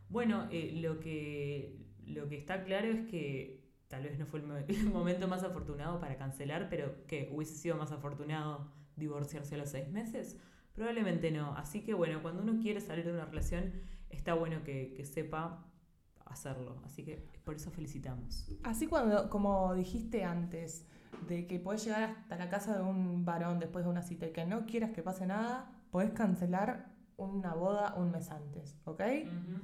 bueno, 0.08 0.48
eh, 0.52 0.72
lo, 0.82 1.02
que, 1.02 1.86
lo 2.06 2.30
que 2.30 2.38
está 2.38 2.64
claro 2.64 2.88
es 2.88 3.08
que 3.10 3.62
tal 3.90 4.04
vez 4.04 4.18
no 4.18 4.26
fue 4.26 4.40
el, 4.40 4.46
el 4.70 4.90
momento 4.90 5.28
más 5.28 5.44
afortunado 5.44 6.00
para 6.00 6.16
cancelar, 6.16 6.70
pero 6.70 7.06
que 7.08 7.28
hubiese 7.30 7.56
sido 7.56 7.76
más 7.76 7.92
afortunado 7.92 8.72
divorciarse 8.96 9.56
a 9.56 9.58
los 9.58 9.72
seis 9.72 9.90
meses. 9.90 10.40
Probablemente 10.74 11.30
no. 11.30 11.58
Así 11.58 11.84
que 11.84 11.94
bueno, 11.94 12.22
cuando 12.22 12.42
uno 12.42 12.58
quiere 12.62 12.80
salir 12.80 13.04
de 13.04 13.12
una 13.12 13.26
relación, 13.26 13.74
está 14.10 14.34
bueno 14.34 14.64
que, 14.64 14.94
que 14.94 15.04
sepa 15.04 15.65
hacerlo. 16.26 16.78
Así 16.86 17.04
que 17.04 17.18
por 17.44 17.56
eso 17.56 17.72
felicitamos. 17.72 18.48
Así 18.64 18.88
cuando, 18.88 19.30
como 19.30 19.74
dijiste 19.74 20.24
antes, 20.24 20.86
de 21.28 21.48
que 21.48 21.60
podés 21.60 21.86
llegar 21.86 22.04
hasta 22.04 22.36
la 22.38 22.50
casa 22.50 22.78
de 22.78 22.84
un 22.84 23.26
varón 23.26 23.60
después 23.60 23.86
de 23.86 23.92
una 23.92 24.02
cita 24.02 24.28
y 24.28 24.32
que 24.32 24.46
no 24.46 24.66
quieras 24.66 24.92
que 24.92 25.02
pase 25.02 25.26
nada, 25.26 25.72
podés 25.92 26.12
cancelar 26.12 26.94
una 27.18 27.54
boda 27.54 27.96
un 27.96 28.12
mes 28.12 28.30
antes, 28.32 28.76
¿ok? 28.84 29.02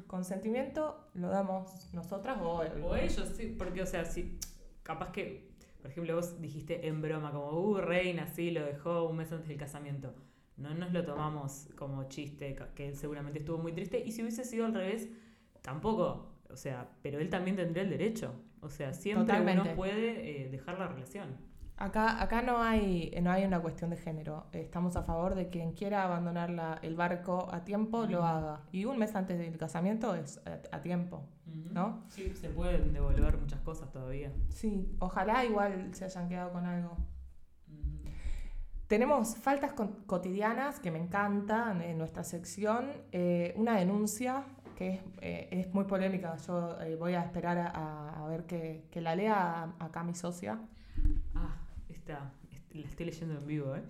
Consentimiento 0.08 1.10
lo 1.16 1.30
damos 1.30 1.94
nosotras 1.94 2.38
o, 2.42 2.62
O 2.84 2.96
ellos, 2.96 3.34
sí, 3.36 3.56
porque, 3.58 3.82
o 3.82 3.86
sea, 3.86 4.06
si 4.06 4.40
capaz 4.84 5.12
que, 5.12 5.52
por 5.82 5.92
ejemplo, 5.92 6.16
vos 6.16 6.40
dijiste 6.40 6.88
en 6.88 7.02
broma, 7.02 7.32
como, 7.32 7.52
uh, 7.52 7.78
reina, 7.78 8.28
sí, 8.28 8.52
lo 8.52 8.66
dejó 8.66 9.04
un 9.04 9.18
mes 9.18 9.32
antes 9.32 9.50
del 9.50 9.58
casamiento. 9.58 10.14
No 10.58 10.74
nos 10.76 10.94
lo 10.94 11.04
tomamos 11.04 11.70
como 11.76 12.08
chiste, 12.08 12.56
que 12.76 12.90
él 12.90 12.96
seguramente 12.96 13.40
estuvo 13.40 13.58
muy 13.58 13.74
triste. 13.74 14.02
Y 14.06 14.12
si 14.12 14.22
hubiese 14.22 14.44
sido 14.44 14.66
al 14.66 14.74
revés, 14.74 15.10
tampoco. 15.62 16.30
O 16.52 16.58
sea, 16.58 16.90
pero 17.02 17.20
él 17.20 17.30
también 17.30 17.56
tendría 17.56 17.84
el 17.84 17.90
derecho. 17.90 18.34
O 18.62 18.70
sea, 18.70 18.94
siempre 18.94 19.26
Totalmente. 19.26 19.62
uno 19.70 19.76
puede 19.76 20.46
eh, 20.46 20.50
dejar 20.50 20.78
la 20.80 20.88
relación. 20.88 21.30
Acá, 21.78 22.22
acá 22.22 22.44
no, 22.44 22.62
hay, 22.62 23.12
no 23.24 23.32
hay 23.32 23.44
una 23.44 23.60
cuestión 23.60 23.90
de 23.90 23.98
género. 23.98 24.46
Estamos 24.52 24.96
a 24.98 25.02
favor 25.02 25.34
de 25.34 25.50
quien 25.50 25.72
quiera 25.74 26.04
abandonar 26.04 26.52
la- 26.52 26.78
el 26.84 26.96
barco 26.96 27.48
a 27.52 27.64
tiempo 27.64 28.06
lo 28.06 28.24
haga. 28.24 28.62
Y 28.72 28.86
un 28.86 29.00
mes 29.00 29.16
antes 29.16 29.40
del 29.40 29.58
casamiento 29.58 30.14
es 30.14 30.40
a, 30.46 30.76
a 30.76 30.82
tiempo, 30.84 31.24
¿no? 31.48 32.04
Sí, 32.10 32.36
se 32.36 32.50
pueden 32.50 32.94
devolver 32.94 33.36
muchas 33.38 33.62
cosas 33.62 33.92
todavía. 33.92 34.32
Sí, 34.50 34.96
ojalá 35.00 35.44
igual 35.44 35.90
se 35.96 36.06
hayan 36.06 36.30
quedado 36.30 36.52
con 36.52 36.68
algo. 36.68 36.96
Tenemos 38.88 39.38
faltas 39.38 39.74
cotidianas 40.06 40.80
que 40.82 40.92
me 40.92 41.00
encantan 41.00 41.82
en 41.82 41.98
nuestra 41.98 42.24
sección. 42.26 42.92
Eh, 43.14 43.54
una 43.56 43.78
denuncia 43.78 44.44
que 44.82 44.90
es, 44.96 45.02
eh, 45.22 45.48
es 45.52 45.74
muy 45.74 45.84
polémica. 45.86 46.36
Yo 46.48 46.80
eh, 46.82 46.96
voy 46.96 47.14
a 47.14 47.22
esperar 47.24 47.58
a, 47.60 48.24
a- 48.24 48.28
ver 48.28 48.46
que, 48.46 48.86
que 48.92 49.00
la 49.02 49.16
lea 49.16 49.76
acá 49.80 50.04
mi 50.04 50.16
socia. 50.16 50.60
Ah, 51.36 51.56
esta, 51.90 52.34
est- 52.52 52.74
la 52.74 52.88
estoy 52.88 53.06
leyendo 53.06 53.38
en 53.40 53.46
vivo, 53.46 53.76
¿eh? 53.76 53.84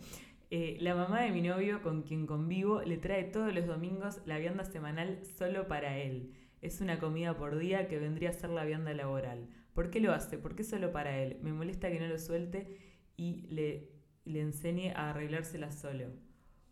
Eh, 0.49 0.77
La 0.81 0.95
mamá 0.95 1.21
de 1.21 1.31
mi 1.31 1.41
novio, 1.41 1.81
con 1.81 2.01
quien 2.03 2.25
convivo, 2.27 2.81
le 2.81 2.97
trae 2.97 3.23
todos 3.23 3.53
los 3.53 3.65
domingos 3.67 4.21
la 4.25 4.37
vianda 4.37 4.65
semanal 4.65 5.19
solo 5.37 5.67
para 5.67 5.97
él. 5.97 6.33
Es 6.61 6.81
una 6.81 6.99
comida 6.99 7.37
por 7.37 7.57
día 7.57 7.87
que 7.87 7.97
vendría 7.99 8.31
a 8.31 8.33
ser 8.33 8.49
la 8.49 8.65
vianda 8.65 8.93
laboral. 8.93 9.47
¿Por 9.73 9.89
qué 9.91 10.01
lo 10.01 10.11
hace? 10.11 10.37
¿Por 10.37 10.55
qué 10.55 10.63
solo 10.65 10.91
para 10.91 11.17
él? 11.19 11.39
Me 11.41 11.53
molesta 11.53 11.89
que 11.89 11.99
no 12.01 12.07
lo 12.07 12.19
suelte 12.19 12.77
y 13.15 13.47
le, 13.49 13.91
le 14.25 14.41
enseñe 14.41 14.91
a 14.93 15.11
arreglársela 15.11 15.71
solo. 15.71 16.07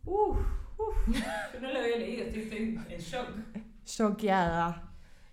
Uf, 0.04 0.36
uf, 0.78 0.96
yo 1.54 1.60
no 1.60 1.72
lo 1.72 1.78
había 1.80 1.96
leído, 1.96 2.24
estoy, 2.24 2.42
estoy 2.42 2.78
en 2.94 3.00
shock. 3.00 3.28
Choqueada. 3.96 4.86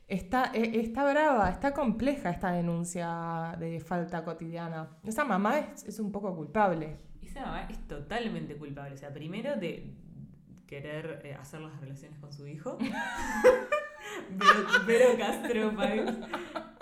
Está, 0.08 0.52
eh, 0.54 0.80
está 0.80 1.10
brava, 1.10 1.50
está 1.50 1.74
compleja 1.74 2.30
esta 2.30 2.52
denuncia 2.52 3.56
de 3.60 3.80
falta 3.80 4.24
cotidiana. 4.24 4.89
Esa 5.04 5.26
mamá 5.26 5.60
es, 5.60 5.84
es 5.84 6.00
un 6.00 6.12
poco 6.12 6.34
culpable. 6.36 6.98
Esa 7.22 7.41
mamá 7.41 7.67
es 7.70 7.88
totalmente 7.88 8.56
culpable. 8.56 8.96
O 8.96 8.98
sea, 8.98 9.13
primero 9.13 9.58
de 9.58 9.93
querer 10.67 11.22
eh, 11.24 11.34
hacer 11.34 11.62
las 11.62 11.80
relaciones 11.80 12.20
con 12.20 12.32
su 12.32 12.46
hijo. 12.48 12.78
Vero, 14.30 14.86
Vero 14.86 15.17
Castro. 15.17 15.72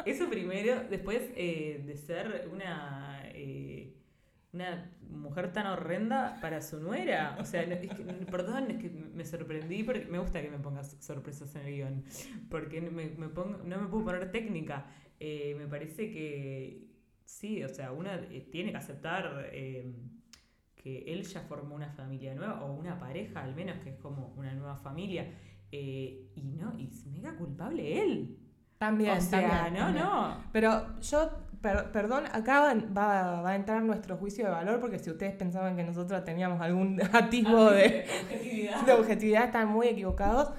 Eso 0.05 0.29
primero. 0.29 0.83
Después 0.89 1.21
eh, 1.35 1.83
de 1.85 1.95
ser 1.97 2.49
una, 2.51 3.21
eh, 3.33 3.74
una 4.55 4.91
mujer 5.11 5.53
tan 5.53 5.67
horrenda 5.67 6.37
para 6.41 6.61
su 6.61 6.79
nuera. 6.79 7.37
O 7.39 7.45
sea, 7.45 7.65
no- 7.65 7.73
es 7.75 7.93
que, 7.93 8.03
perdón, 8.31 8.71
es 8.71 8.77
que 8.81 8.89
me 8.89 9.23
sorprendí 9.25 9.83
porque 9.83 10.05
me 10.05 10.17
gusta 10.19 10.41
que 10.41 10.49
me 10.49 10.57
pongas 10.59 10.97
sorpresas 10.99 11.53
en 11.55 11.61
el 11.67 11.73
guion. 11.75 12.03
Porque 12.49 12.81
no 12.81 12.91
me, 12.91 13.09
me 13.09 13.29
pongo, 13.29 13.57
no 13.63 13.77
me 13.81 13.87
puedo 13.87 14.05
poner 14.05 14.31
técnica. 14.31 14.85
Eh, 15.19 15.55
me 15.57 15.67
parece 15.67 16.11
que 16.11 16.87
sí, 17.23 17.63
o 17.63 17.69
sea, 17.69 17.91
una 17.91 18.15
eh, 18.15 18.47
tiene 18.51 18.71
que 18.71 18.77
aceptar 18.77 19.49
eh, 19.51 19.93
que 20.75 20.99
él 21.13 21.23
ya 21.23 21.41
formó 21.41 21.75
una 21.75 21.89
familia 21.89 22.33
nueva, 22.35 22.63
o 22.63 22.73
una 22.73 22.99
pareja 22.99 23.43
al 23.43 23.55
menos, 23.55 23.77
que 23.79 23.89
es 23.91 23.97
como 23.97 24.33
una 24.37 24.53
nueva 24.53 24.75
familia. 24.77 25.31
eh, 25.71 26.31
y 26.35 26.43
no, 26.51 26.73
y 26.77 26.87
es 26.87 27.05
mega 27.07 27.35
culpable 27.35 28.01
él. 28.01 28.37
También, 28.77 29.17
o 29.17 29.21
sea, 29.21 29.49
también, 29.49 29.73
no, 29.73 29.79
también. 29.85 30.05
no. 30.05 30.43
Pero 30.51 30.99
yo, 31.01 31.31
per- 31.65 31.91
perdón, 31.91 32.23
acá 32.31 32.59
va, 32.61 32.73
va- 33.41 33.49
a 33.49 33.55
entrar 33.55 33.81
nuestro 33.83 34.17
juicio 34.17 34.45
de 34.45 34.51
valor 34.51 34.79
porque 34.79 34.99
si 34.99 35.09
ustedes 35.09 35.33
pensaban 35.35 35.75
que 35.75 35.83
nosotros 35.83 36.23
teníamos 36.23 36.61
algún 36.61 36.99
atisbo 37.13 37.71
de, 37.71 38.05
objetividad. 38.21 38.81
de 38.85 38.91
objetividad, 38.93 39.45
están 39.45 39.67
muy 39.69 39.87
equivocados. 39.87 40.51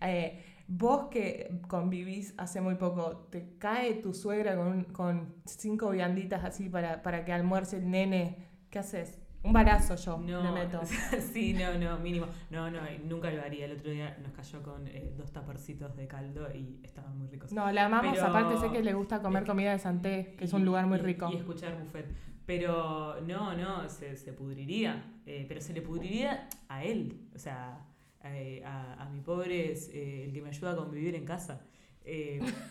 Eh, 0.00 0.40
Vos 0.66 1.08
que 1.10 1.60
convivís 1.68 2.32
hace 2.38 2.62
muy 2.62 2.76
poco, 2.76 3.28
¿te 3.30 3.58
cae 3.58 3.96
tu 3.96 4.14
suegra 4.14 4.56
con, 4.56 4.84
con 4.84 5.34
cinco 5.44 5.90
vianditas 5.90 6.42
así 6.42 6.70
para, 6.70 7.02
para 7.02 7.26
que 7.26 7.34
almuerce 7.34 7.76
el 7.76 7.90
nene? 7.90 8.38
¿Qué 8.70 8.78
haces? 8.78 9.18
Un 9.44 9.52
barazo 9.52 9.94
yo 9.96 10.18
No, 10.18 10.42
le 10.42 10.50
meto. 10.52 10.80
sí, 11.32 11.52
no, 11.52 11.78
no, 11.78 11.98
mínimo. 11.98 12.26
No, 12.50 12.70
no, 12.70 12.80
nunca 13.04 13.30
lo 13.30 13.42
haría. 13.42 13.66
El 13.66 13.72
otro 13.72 13.90
día 13.90 14.16
nos 14.22 14.32
cayó 14.32 14.62
con 14.62 14.86
eh, 14.88 15.12
dos 15.16 15.32
taparcitos 15.32 15.94
de 15.96 16.06
caldo 16.06 16.48
y 16.54 16.80
estaban 16.82 17.16
muy 17.18 17.28
ricos. 17.28 17.52
No, 17.52 17.70
la 17.70 17.84
amamos, 17.86 18.14
Pero- 18.14 18.26
aparte 18.26 18.56
sé 18.58 18.70
que 18.72 18.82
le 18.82 18.94
gusta 18.94 19.20
comer 19.22 19.42
es- 19.42 19.48
comida 19.48 19.72
de 19.72 19.78
Santé, 19.78 20.34
que 20.38 20.44
es 20.46 20.52
un 20.54 20.64
lugar 20.64 20.86
muy 20.86 20.98
rico. 20.98 21.28
Y 21.32 21.36
escuchar 21.36 21.78
buffet. 21.78 22.06
Pero 22.46 23.20
no, 23.22 23.54
no, 23.54 23.88
se, 23.88 24.16
se 24.16 24.32
pudriría. 24.32 25.12
Eh, 25.26 25.44
pero 25.48 25.60
se 25.60 25.72
le 25.72 25.82
pudriría 25.82 26.48
a 26.68 26.82
él. 26.84 27.28
O 27.34 27.38
sea, 27.38 27.86
eh, 28.24 28.62
a, 28.64 29.02
a 29.02 29.08
mi 29.10 29.20
pobre 29.20 29.72
es 29.72 29.88
eh, 29.92 30.24
el 30.24 30.32
que 30.32 30.40
me 30.42 30.48
ayuda 30.48 30.72
a 30.72 30.76
convivir 30.76 31.14
en 31.14 31.24
casa. 31.24 31.60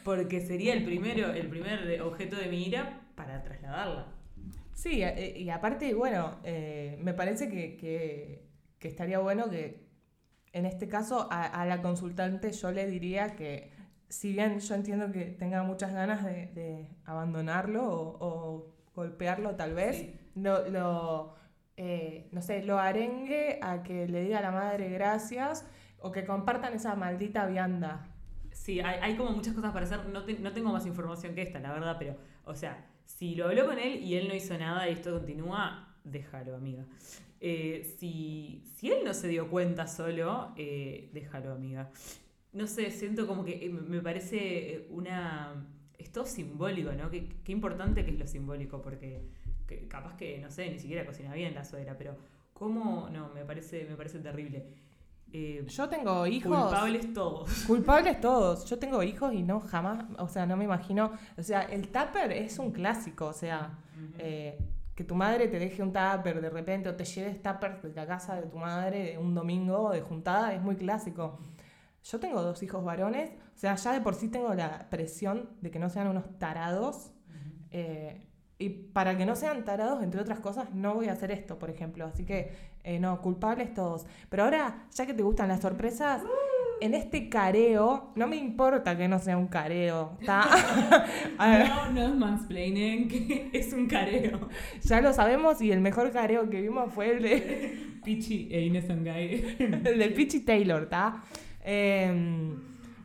Porque 0.04 0.42
sería 0.42 0.74
el 0.74 0.84
primero, 0.84 1.32
el 1.34 1.48
primer 1.50 2.02
objeto 2.02 2.36
de 2.36 2.48
mi 2.48 2.64
ira 2.68 3.02
para 3.16 3.42
trasladarla. 3.44 4.08
Sí, 4.74 5.04
eh, 5.04 5.34
y 5.38 5.50
aparte, 5.50 5.94
bueno, 5.94 6.40
eh, 6.44 6.98
me 7.02 7.14
parece 7.14 7.50
que, 7.50 7.78
que- 7.78 8.44
que 8.80 8.88
estaría 8.88 9.20
bueno 9.20 9.50
que 9.50 9.84
en 10.52 10.66
este 10.66 10.88
caso 10.88 11.28
a, 11.32 11.46
a 11.46 11.66
la 11.66 11.82
consultante 11.82 12.52
yo 12.52 12.72
le 12.72 12.86
diría 12.86 13.36
que 13.36 13.72
si 14.10 14.34
bien 14.34 14.60
yo 14.60 14.76
entiendo 14.76 15.12
que 15.12 15.26
tenga 15.26 15.64
muchas 15.64 15.94
ganas 15.94 16.24
de, 16.26 16.48
de 16.48 16.88
abandonarlo 17.06 17.84
o, 17.90 18.18
o 18.20 18.76
golpearlo 18.96 19.56
tal 19.56 19.74
vez, 19.74 19.98
Sí. 19.98 20.20
lo, 20.36 20.68
lo, 20.70 21.36
eh, 21.78 22.28
no 22.32 22.42
sé, 22.42 22.64
lo 22.64 22.78
arengue 22.78 23.60
a 23.62 23.82
que 23.84 24.08
le 24.08 24.22
diga 24.22 24.40
a 24.40 24.42
la 24.42 24.52
madre 24.52 24.90
gracias 24.90 25.66
o 26.00 26.12
que 26.12 26.26
compartan 26.26 26.74
esa 26.74 26.96
maldita 26.96 27.46
vianda. 27.48 28.08
Sí, 28.52 28.82
hay, 28.82 29.00
hay 29.02 29.16
como 29.18 29.32
muchas 29.32 29.54
cosas 29.56 29.72
para 29.72 29.86
hacer. 29.86 30.06
No, 30.08 30.24
te- 30.26 30.38
no 30.40 30.52
tengo 30.54 30.72
más 30.72 30.86
información 30.86 31.34
que 31.34 31.42
esta, 31.42 31.60
la 31.60 31.72
verdad, 31.74 31.96
pero, 31.98 32.18
o 32.46 32.54
sea, 32.54 32.86
si 33.18 33.36
lo 33.36 33.48
habló 33.48 33.66
con 33.66 33.80
él 33.80 34.02
y 34.04 34.16
él 34.16 34.28
no 34.28 34.36
hizo 34.36 34.58
nada 34.58 34.90
y 34.90 34.94
esto 34.94 35.12
continúa, 35.12 35.96
déjalo, 36.04 36.56
amiga. 36.56 36.86
Eh, 37.40 37.96
si, 38.00 38.64
si 38.76 38.92
él 38.92 39.00
no 39.04 39.14
se 39.14 39.28
dio 39.28 39.50
cuenta 39.50 39.88
solo, 39.88 40.54
eh, 40.58 41.10
déjalo, 41.14 41.52
amiga. 41.52 41.92
No 42.54 42.68
sé, 42.68 42.92
siento 42.92 43.28
como 43.28 43.44
que 43.44 43.66
eh, 43.66 43.70
me 43.70 44.02
parece 44.02 44.88
una... 44.90 45.68
Es 45.98 46.12
todo 46.12 46.26
simbólico, 46.26 46.92
¿no? 46.94 47.10
Qué, 47.10 47.30
qué 47.44 47.52
importante 47.52 48.04
que 48.04 48.12
es 48.12 48.20
lo 48.20 48.28
simbólico, 48.28 48.82
porque 48.82 49.22
que 49.68 49.88
capaz 49.88 50.18
que, 50.18 50.40
no 50.40 50.52
sé, 50.52 50.70
ni 50.70 50.80
siquiera 50.80 51.06
cocina 51.06 51.34
bien 51.34 51.54
la 51.54 51.64
suegra, 51.64 51.98
pero 51.98 52.18
¿cómo? 52.54 53.10
No, 53.10 53.30
me 53.30 53.46
parece, 53.46 53.86
me 53.86 53.96
parece 53.96 54.20
terrible. 54.20 54.66
Eh, 55.36 55.66
Yo 55.68 55.90
tengo 55.90 56.28
hijos. 56.28 56.62
culpables 56.70 57.12
todos. 57.14 57.50
Culpables 57.68 58.22
todos. 58.22 58.66
Yo 58.66 58.78
tengo 58.78 59.02
hijos 59.02 59.34
y 59.34 59.42
no 59.42 59.60
jamás, 59.60 60.06
o 60.20 60.28
sea, 60.28 60.46
no 60.46 60.56
me 60.56 60.64
imagino. 60.66 61.12
O 61.38 61.42
sea, 61.44 61.64
el 61.64 61.88
tupper 61.90 62.32
es 62.32 62.60
un 62.60 62.72
clásico, 62.72 63.26
o 63.28 63.34
sea, 63.34 63.80
eh, 64.20 64.60
que 64.96 65.04
tu 65.04 65.16
madre 65.16 65.48
te 65.48 65.58
deje 65.58 65.82
un 65.82 65.92
tupper 65.92 66.40
de 66.40 66.50
repente 66.52 66.88
o 66.88 66.96
te 66.96 67.04
lleves 67.04 67.42
tupper 67.42 67.82
de 67.82 67.94
la 67.96 68.06
casa 68.06 68.36
de 68.36 68.44
tu 68.48 68.58
madre 68.58 69.18
un 69.18 69.34
domingo 69.34 69.90
de 69.90 70.02
juntada 70.02 70.54
es 70.54 70.62
muy 70.62 70.76
clásico. 70.76 71.40
Yo 72.04 72.20
tengo 72.20 72.42
dos 72.44 72.62
hijos 72.62 72.84
varones, 72.84 73.32
o 73.56 73.58
sea, 73.58 73.74
ya 73.76 73.94
de 73.94 74.02
por 74.02 74.14
sí 74.14 74.28
tengo 74.28 74.54
la 74.54 74.88
presión 74.90 75.50
de 75.62 75.72
que 75.72 75.80
no 75.80 75.90
sean 75.90 76.08
unos 76.10 76.38
tarados. 76.38 77.12
eh, 77.72 78.28
y 78.64 78.70
para 78.70 79.18
que 79.18 79.26
no 79.26 79.36
sean 79.36 79.66
tarados, 79.66 80.02
entre 80.02 80.22
otras 80.22 80.40
cosas, 80.40 80.74
no 80.74 80.94
voy 80.94 81.08
a 81.10 81.14
hacer 81.14 81.32
esto, 81.32 81.60
por 81.60 81.70
ejemplo. 81.70 82.06
Así 82.06 82.24
que, 82.24 82.52
eh, 82.86 82.98
no, 82.98 83.20
culpables 83.22 83.74
todos. 83.74 84.06
Pero 84.30 84.44
ahora, 84.44 84.86
ya 84.94 85.06
que 85.06 85.14
te 85.14 85.22
gustan 85.22 85.50
las 85.50 85.60
sorpresas, 85.60 86.22
en 86.80 86.94
este 86.94 87.28
careo, 87.28 88.12
no 88.16 88.28
me 88.28 88.38
importa 88.38 88.98
que 88.98 89.10
no 89.10 89.20
sea 89.20 89.38
un 89.38 89.48
careo, 89.48 90.18
¿está? 90.22 90.44
No, 91.38 91.92
no 91.92 92.04
es 92.04 92.16
mansplaining, 92.16 93.10
que 93.10 93.50
es 93.54 93.74
un 93.74 93.88
careo. 93.88 94.48
ya 94.82 95.02
lo 95.02 95.12
sabemos 95.12 95.62
y 95.62 95.72
el 95.72 95.82
mejor 95.82 96.12
careo 96.12 96.50
que 96.50 96.62
vimos 96.62 96.94
fue 96.94 97.18
el 97.18 97.22
de, 97.22 98.00
Pichi 98.06 98.48
e 98.50 98.82
Sangay. 98.82 99.58
el 99.60 100.00
de 100.00 100.10
Peachy 100.16 100.40
Taylor, 100.40 100.84
¿está? 100.84 101.22
Eh, 101.66 102.54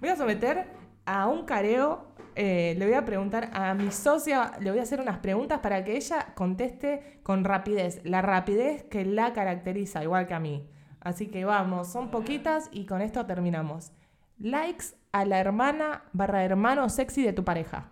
voy 0.01 0.09
a 0.09 0.16
someter 0.16 0.77
a 1.09 1.27
un 1.27 1.44
careo. 1.44 2.07
eh, 2.40 2.77
le 2.79 2.85
voy 2.87 2.94
a 2.94 3.05
preguntar 3.05 3.51
a 3.53 3.75
mi 3.75 3.90
socia, 3.90 4.53
le 4.61 4.71
voy 4.71 4.79
a 4.79 4.83
hacer 4.83 5.01
unas 5.01 5.18
preguntas 5.18 5.59
para 5.59 5.83
que 5.83 5.97
ella 5.97 6.35
conteste 6.37 7.18
con 7.25 7.42
rapidez, 7.42 8.01
la 8.05 8.23
rapidez 8.23 8.85
que 8.85 9.05
la 9.05 9.33
caracteriza, 9.33 10.05
igual 10.05 10.29
que 10.29 10.35
a 10.35 10.38
mí. 10.38 10.68
Así 11.01 11.27
que 11.27 11.44
vamos, 11.44 11.88
son 11.88 12.11
poquitas 12.12 12.68
y 12.73 12.87
con 12.87 13.01
esto 13.01 13.27
terminamos. 13.27 13.90
Likes 14.38 14.94
a 15.11 15.25
la 15.25 15.40
hermana 15.40 16.05
barra 16.12 16.44
hermano 16.44 16.88
sexy 16.88 17.25
de 17.25 17.33
tu 17.33 17.42
pareja. 17.42 17.90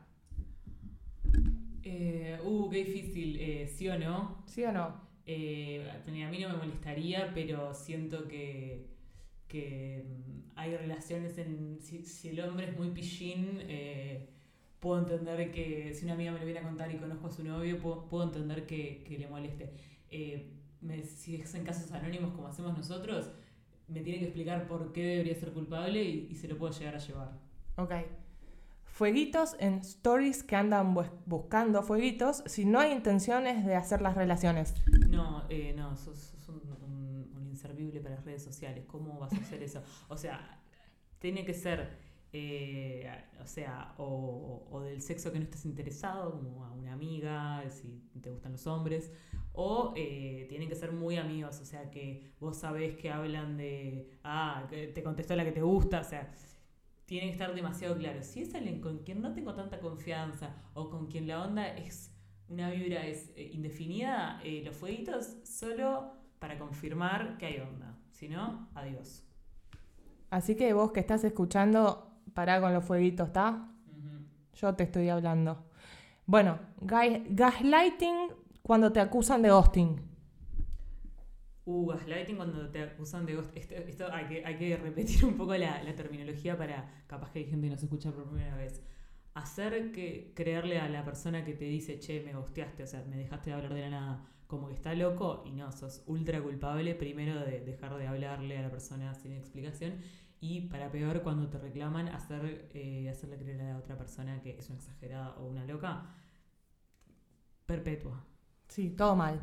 Eh, 1.82 2.38
uh, 2.44 2.68
qué 2.68 2.84
difícil, 2.84 3.38
eh, 3.40 3.66
¿sí 3.66 3.88
o 3.88 3.98
no? 3.98 4.44
¿Sí 4.46 4.62
o 4.62 4.70
no? 4.70 5.06
Eh, 5.26 5.90
a 5.90 6.30
mí 6.30 6.38
no 6.40 6.50
me 6.50 6.56
molestaría, 6.56 7.32
pero 7.34 7.74
siento 7.74 8.28
que, 8.28 8.95
que 9.48 10.04
mm, 10.06 10.50
hay 10.56 10.76
relaciones 10.76 11.38
en... 11.38 11.78
Si, 11.80 12.04
si 12.04 12.28
el 12.28 12.40
hombre 12.40 12.70
es 12.70 12.76
muy 12.76 12.90
pillín, 12.90 13.58
eh, 13.62 14.28
puedo 14.80 14.98
entender 15.00 15.50
que 15.50 15.92
si 15.94 16.04
una 16.04 16.14
amiga 16.14 16.32
me 16.32 16.38
lo 16.40 16.44
viene 16.44 16.60
a 16.60 16.64
contar 16.64 16.92
y 16.92 16.96
conozco 16.98 17.26
a 17.28 17.30
su 17.30 17.44
novio, 17.44 17.78
puedo, 17.80 18.08
puedo 18.08 18.24
entender 18.24 18.66
que, 18.66 19.02
que 19.06 19.18
le 19.18 19.28
moleste. 19.28 19.72
Eh, 20.10 20.52
me- 20.80 21.02
si 21.02 21.36
es 21.36 21.54
en 21.54 21.64
casos 21.64 21.90
anónimos 21.92 22.32
como 22.34 22.48
hacemos 22.48 22.76
nosotros, 22.76 23.30
me 23.88 24.00
tiene 24.00 24.18
que 24.18 24.24
explicar 24.26 24.66
por 24.66 24.92
qué 24.92 25.02
debería 25.04 25.34
ser 25.34 25.52
culpable 25.52 26.02
y, 26.02 26.28
y 26.30 26.34
se 26.34 26.48
lo 26.48 26.58
puedo 26.58 26.72
llegar 26.76 26.94
a 26.96 26.98
llevar. 26.98 27.38
Ok. 27.76 27.92
Fueguitos 28.84 29.56
en 29.60 29.74
stories 29.80 30.42
que 30.42 30.56
andan 30.56 30.94
bus- 30.94 31.10
buscando 31.26 31.82
fueguitos 31.82 32.42
si 32.46 32.64
no 32.64 32.80
hay 32.80 32.92
intenciones 32.92 33.64
de 33.66 33.74
hacer 33.74 34.00
las 34.00 34.14
relaciones. 34.14 34.74
No, 35.10 35.44
eh, 35.50 35.74
no, 35.76 35.94
sos, 35.96 36.18
sos 36.18 36.48
un, 36.48 36.70
un- 36.82 37.30
un 37.50 37.55
inservible 37.66 38.00
para 38.00 38.16
las 38.16 38.24
redes 38.24 38.42
sociales. 38.42 38.84
¿Cómo 38.86 39.18
vas 39.18 39.32
a 39.32 39.36
hacer 39.36 39.62
eso? 39.62 39.82
O 40.08 40.16
sea, 40.16 40.60
tiene 41.18 41.44
que 41.44 41.54
ser, 41.54 41.98
eh, 42.32 43.10
o 43.42 43.46
sea, 43.46 43.94
o, 43.98 44.80
del 44.84 45.00
sexo 45.02 45.32
que 45.32 45.38
no 45.38 45.44
estés 45.44 45.64
interesado, 45.64 46.30
como 46.32 46.64
a 46.64 46.72
una 46.72 46.92
amiga, 46.92 47.64
si 47.70 48.02
te 48.20 48.30
gustan 48.30 48.52
los 48.52 48.66
hombres, 48.66 49.12
o 49.52 49.94
eh, 49.96 50.46
tienen 50.48 50.68
que 50.68 50.74
ser 50.74 50.92
muy 50.92 51.16
amigos, 51.16 51.60
o 51.60 51.64
sea, 51.64 51.90
que 51.90 52.34
vos 52.40 52.56
sabés 52.56 52.96
que 52.96 53.10
hablan 53.10 53.56
de, 53.56 54.10
ah, 54.22 54.66
te 54.70 55.02
contestó 55.02 55.34
la 55.34 55.44
que 55.44 55.52
te 55.52 55.62
gusta, 55.62 56.00
o 56.00 56.04
sea, 56.04 56.30
tiene 57.06 57.26
que 57.28 57.32
estar 57.32 57.54
demasiado 57.54 57.96
claro. 57.96 58.22
Si 58.22 58.42
es 58.42 58.54
alguien 58.54 58.80
con 58.80 58.98
quien 58.98 59.22
no 59.22 59.32
tengo 59.32 59.54
tanta 59.54 59.78
confianza 59.80 60.56
o 60.74 60.90
con 60.90 61.06
quien 61.06 61.26
la 61.26 61.42
onda 61.42 61.68
es 61.68 62.12
una 62.48 62.70
vibra 62.70 63.06
es 63.06 63.32
eh, 63.36 63.50
indefinida, 63.52 64.40
eh, 64.44 64.62
los 64.64 64.76
fueguitos 64.76 65.36
solo 65.44 66.12
para 66.38 66.58
confirmar 66.58 67.36
que 67.38 67.46
hay 67.46 67.58
onda. 67.60 67.96
Si 68.10 68.28
no, 68.28 68.68
adiós. 68.74 69.22
Así 70.30 70.56
que 70.56 70.72
vos 70.72 70.92
que 70.92 71.00
estás 71.00 71.22
escuchando, 71.24 72.10
pará 72.34 72.60
con 72.60 72.72
los 72.72 72.84
fueguitos, 72.84 73.28
¿está? 73.28 73.68
Yo 74.54 74.74
te 74.74 74.84
estoy 74.84 75.08
hablando. 75.08 75.66
Bueno, 76.24 76.58
gas- 76.80 77.20
gaslighting 77.28 78.16
cuando 78.62 78.92
te 78.92 79.00
acusan 79.00 79.42
de 79.42 79.50
ghosting. 79.50 80.00
Uh, 81.64 81.86
gaslighting 81.86 82.36
cuando 82.36 82.70
te 82.70 82.82
acusan 82.82 83.26
de 83.26 83.34
ghost. 83.34 83.50
Esto, 83.56 83.74
esto 83.74 84.06
hay, 84.12 84.26
que, 84.26 84.44
hay 84.44 84.56
que 84.56 84.76
repetir 84.76 85.24
un 85.24 85.36
poco 85.36 85.54
la, 85.56 85.82
la 85.82 85.94
terminología 85.94 86.56
para 86.56 87.04
capaz 87.06 87.30
que 87.32 87.40
hay 87.40 87.44
gente 87.46 87.66
que 87.66 87.72
nos 87.74 87.82
escucha 87.82 88.12
por 88.12 88.24
primera 88.24 88.56
vez. 88.56 88.82
Hacer 89.34 89.92
que 89.92 90.32
creerle 90.34 90.78
a 90.78 90.88
la 90.88 91.04
persona 91.04 91.44
que 91.44 91.52
te 91.54 91.64
dice, 91.66 91.98
che, 91.98 92.22
me 92.22 92.32
ghosteaste, 92.34 92.84
o 92.84 92.86
sea, 92.86 93.04
me 93.04 93.16
dejaste 93.16 93.50
de 93.50 93.56
hablar 93.56 93.74
de 93.74 93.80
la 93.82 93.90
nada, 93.90 94.26
como 94.46 94.68
que 94.68 94.74
está 94.74 94.94
loco 94.94 95.42
y 95.46 95.52
no, 95.52 95.72
sos 95.72 96.02
ultra 96.06 96.40
culpable 96.42 96.94
primero 96.94 97.40
de 97.40 97.60
dejar 97.60 97.96
de 97.96 98.06
hablarle 98.06 98.58
a 98.58 98.62
la 98.62 98.70
persona 98.70 99.14
sin 99.14 99.32
explicación 99.32 99.94
y 100.40 100.62
para 100.62 100.90
peor 100.90 101.22
cuando 101.22 101.48
te 101.48 101.58
reclaman 101.58 102.08
hacer 102.08 102.68
eh, 102.74 103.08
hacerle 103.10 103.38
creer 103.38 103.60
a 103.62 103.70
la 103.70 103.78
otra 103.78 103.96
persona 103.96 104.40
que 104.42 104.58
es 104.58 104.68
una 104.68 104.78
exagerada 104.78 105.36
o 105.38 105.46
una 105.46 105.64
loca 105.64 106.14
perpetua. 107.66 108.24
Sí, 108.68 108.90
todo 108.90 109.16
mal. 109.16 109.40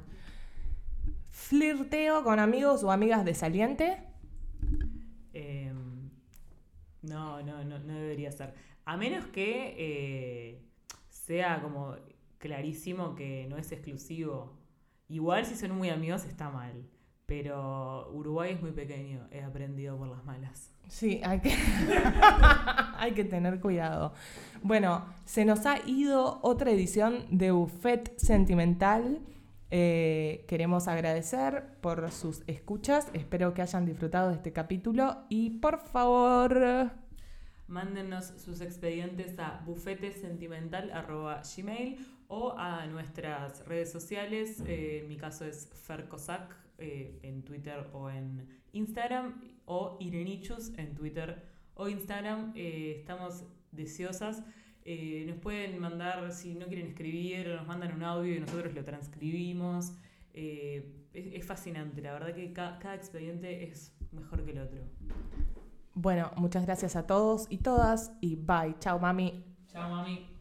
Flirteo 1.30 2.24
con 2.24 2.40
amigos 2.40 2.84
o 2.84 2.92
amigas 2.92 3.26
de 3.26 3.34
saliente. 3.34 4.04
Eh, 5.34 5.74
no, 7.02 7.42
no, 7.42 7.64
no, 7.64 7.80
no 7.80 7.94
debería 7.94 8.32
ser. 8.32 8.54
A 8.86 8.98
menos 8.98 9.26
que 9.28 9.76
eh, 9.78 10.62
sea 11.10 11.62
como 11.62 11.96
clarísimo 12.38 13.16
que 13.16 13.48
no 13.50 13.58
es 13.58 13.72
exclusivo. 13.72 14.63
Igual 15.08 15.46
si 15.46 15.56
son 15.56 15.78
muy 15.78 15.90
amigos 15.90 16.26
está 16.26 16.50
mal. 16.50 16.86
Pero 17.26 18.12
Uruguay 18.12 18.52
es 18.54 18.62
muy 18.62 18.72
pequeño, 18.72 19.28
he 19.32 19.42
aprendido 19.42 19.98
por 19.98 20.10
las 20.10 20.26
malas. 20.26 20.72
Sí, 20.90 21.22
hay 21.24 21.40
que, 21.40 21.52
hay 22.98 23.14
que 23.14 23.24
tener 23.24 23.62
cuidado. 23.62 24.14
Bueno, 24.62 25.06
se 25.26 25.46
nos 25.46 25.66
ha 25.66 25.80
ido 25.88 26.40
otra 26.42 26.72
edición 26.72 27.26
de 27.32 27.52
Buffet 27.52 28.18
Sentimental. 28.18 29.22
Eh, 29.72 30.44
queremos 30.48 30.90
agradecer 30.90 31.78
por 31.82 32.12
sus 32.12 32.44
escuchas. 32.48 33.08
Espero 33.14 33.54
que 33.54 33.62
hayan 33.62 33.86
disfrutado 33.86 34.28
de 34.30 34.36
este 34.36 34.52
capítulo. 34.52 35.24
Y 35.30 35.62
por 35.62 35.80
favor, 35.80 36.92
mándennos 37.68 38.34
sus 38.38 38.62
expedientes 38.62 39.38
a 39.40 39.62
bufetesentimental.gmail 39.66 41.98
o 42.34 42.58
a 42.58 42.88
nuestras 42.88 43.66
redes 43.68 43.92
sociales. 43.92 44.64
Eh, 44.66 45.02
en 45.02 45.08
mi 45.08 45.18
caso 45.18 45.46
es 45.46 45.70
Fercosac 45.86 46.56
eh, 46.80 47.20
en 47.22 47.44
Twitter 47.44 47.88
o 47.94 48.10
en 48.10 48.48
Instagram 48.72 49.40
o 49.66 49.98
Irenichus 50.00 50.72
en 50.78 50.96
Twitter 50.96 51.44
o 51.76 51.88
Instagram. 51.88 52.52
Eh, 52.56 52.96
estamos 53.00 53.46
deseosas. 53.72 54.44
nos 55.28 55.38
pueden 55.38 55.80
mandar, 55.80 56.32
si 56.32 56.56
no 56.56 56.66
quieren 56.66 56.88
escribir, 56.88 57.48
nos 57.50 57.68
mandan 57.68 57.94
un 57.94 58.04
audio 58.04 58.36
y 58.36 58.40
nosotros 58.40 58.74
lo 58.74 58.84
transcribimos. 58.84 59.94
Es, 60.34 61.46
fascinante, 61.46 62.02
la 62.02 62.14
verdad 62.14 62.34
que 62.34 62.52
cada 62.52 62.96
expediente 62.96 63.64
es 63.66 63.96
mejor 64.12 64.44
que 64.44 64.52
el 64.52 64.60
otro. 64.60 64.82
Bueno, 65.94 66.32
muchas 66.38 66.66
gracias 66.66 66.96
a 66.96 67.06
todos 67.06 67.46
y 67.50 67.60
todas 67.60 68.12
y 68.22 68.36
bye. 68.36 68.76
Chao, 68.80 68.98
mami. 68.98 69.46
Chao, 69.68 69.88
mami. 69.88 70.33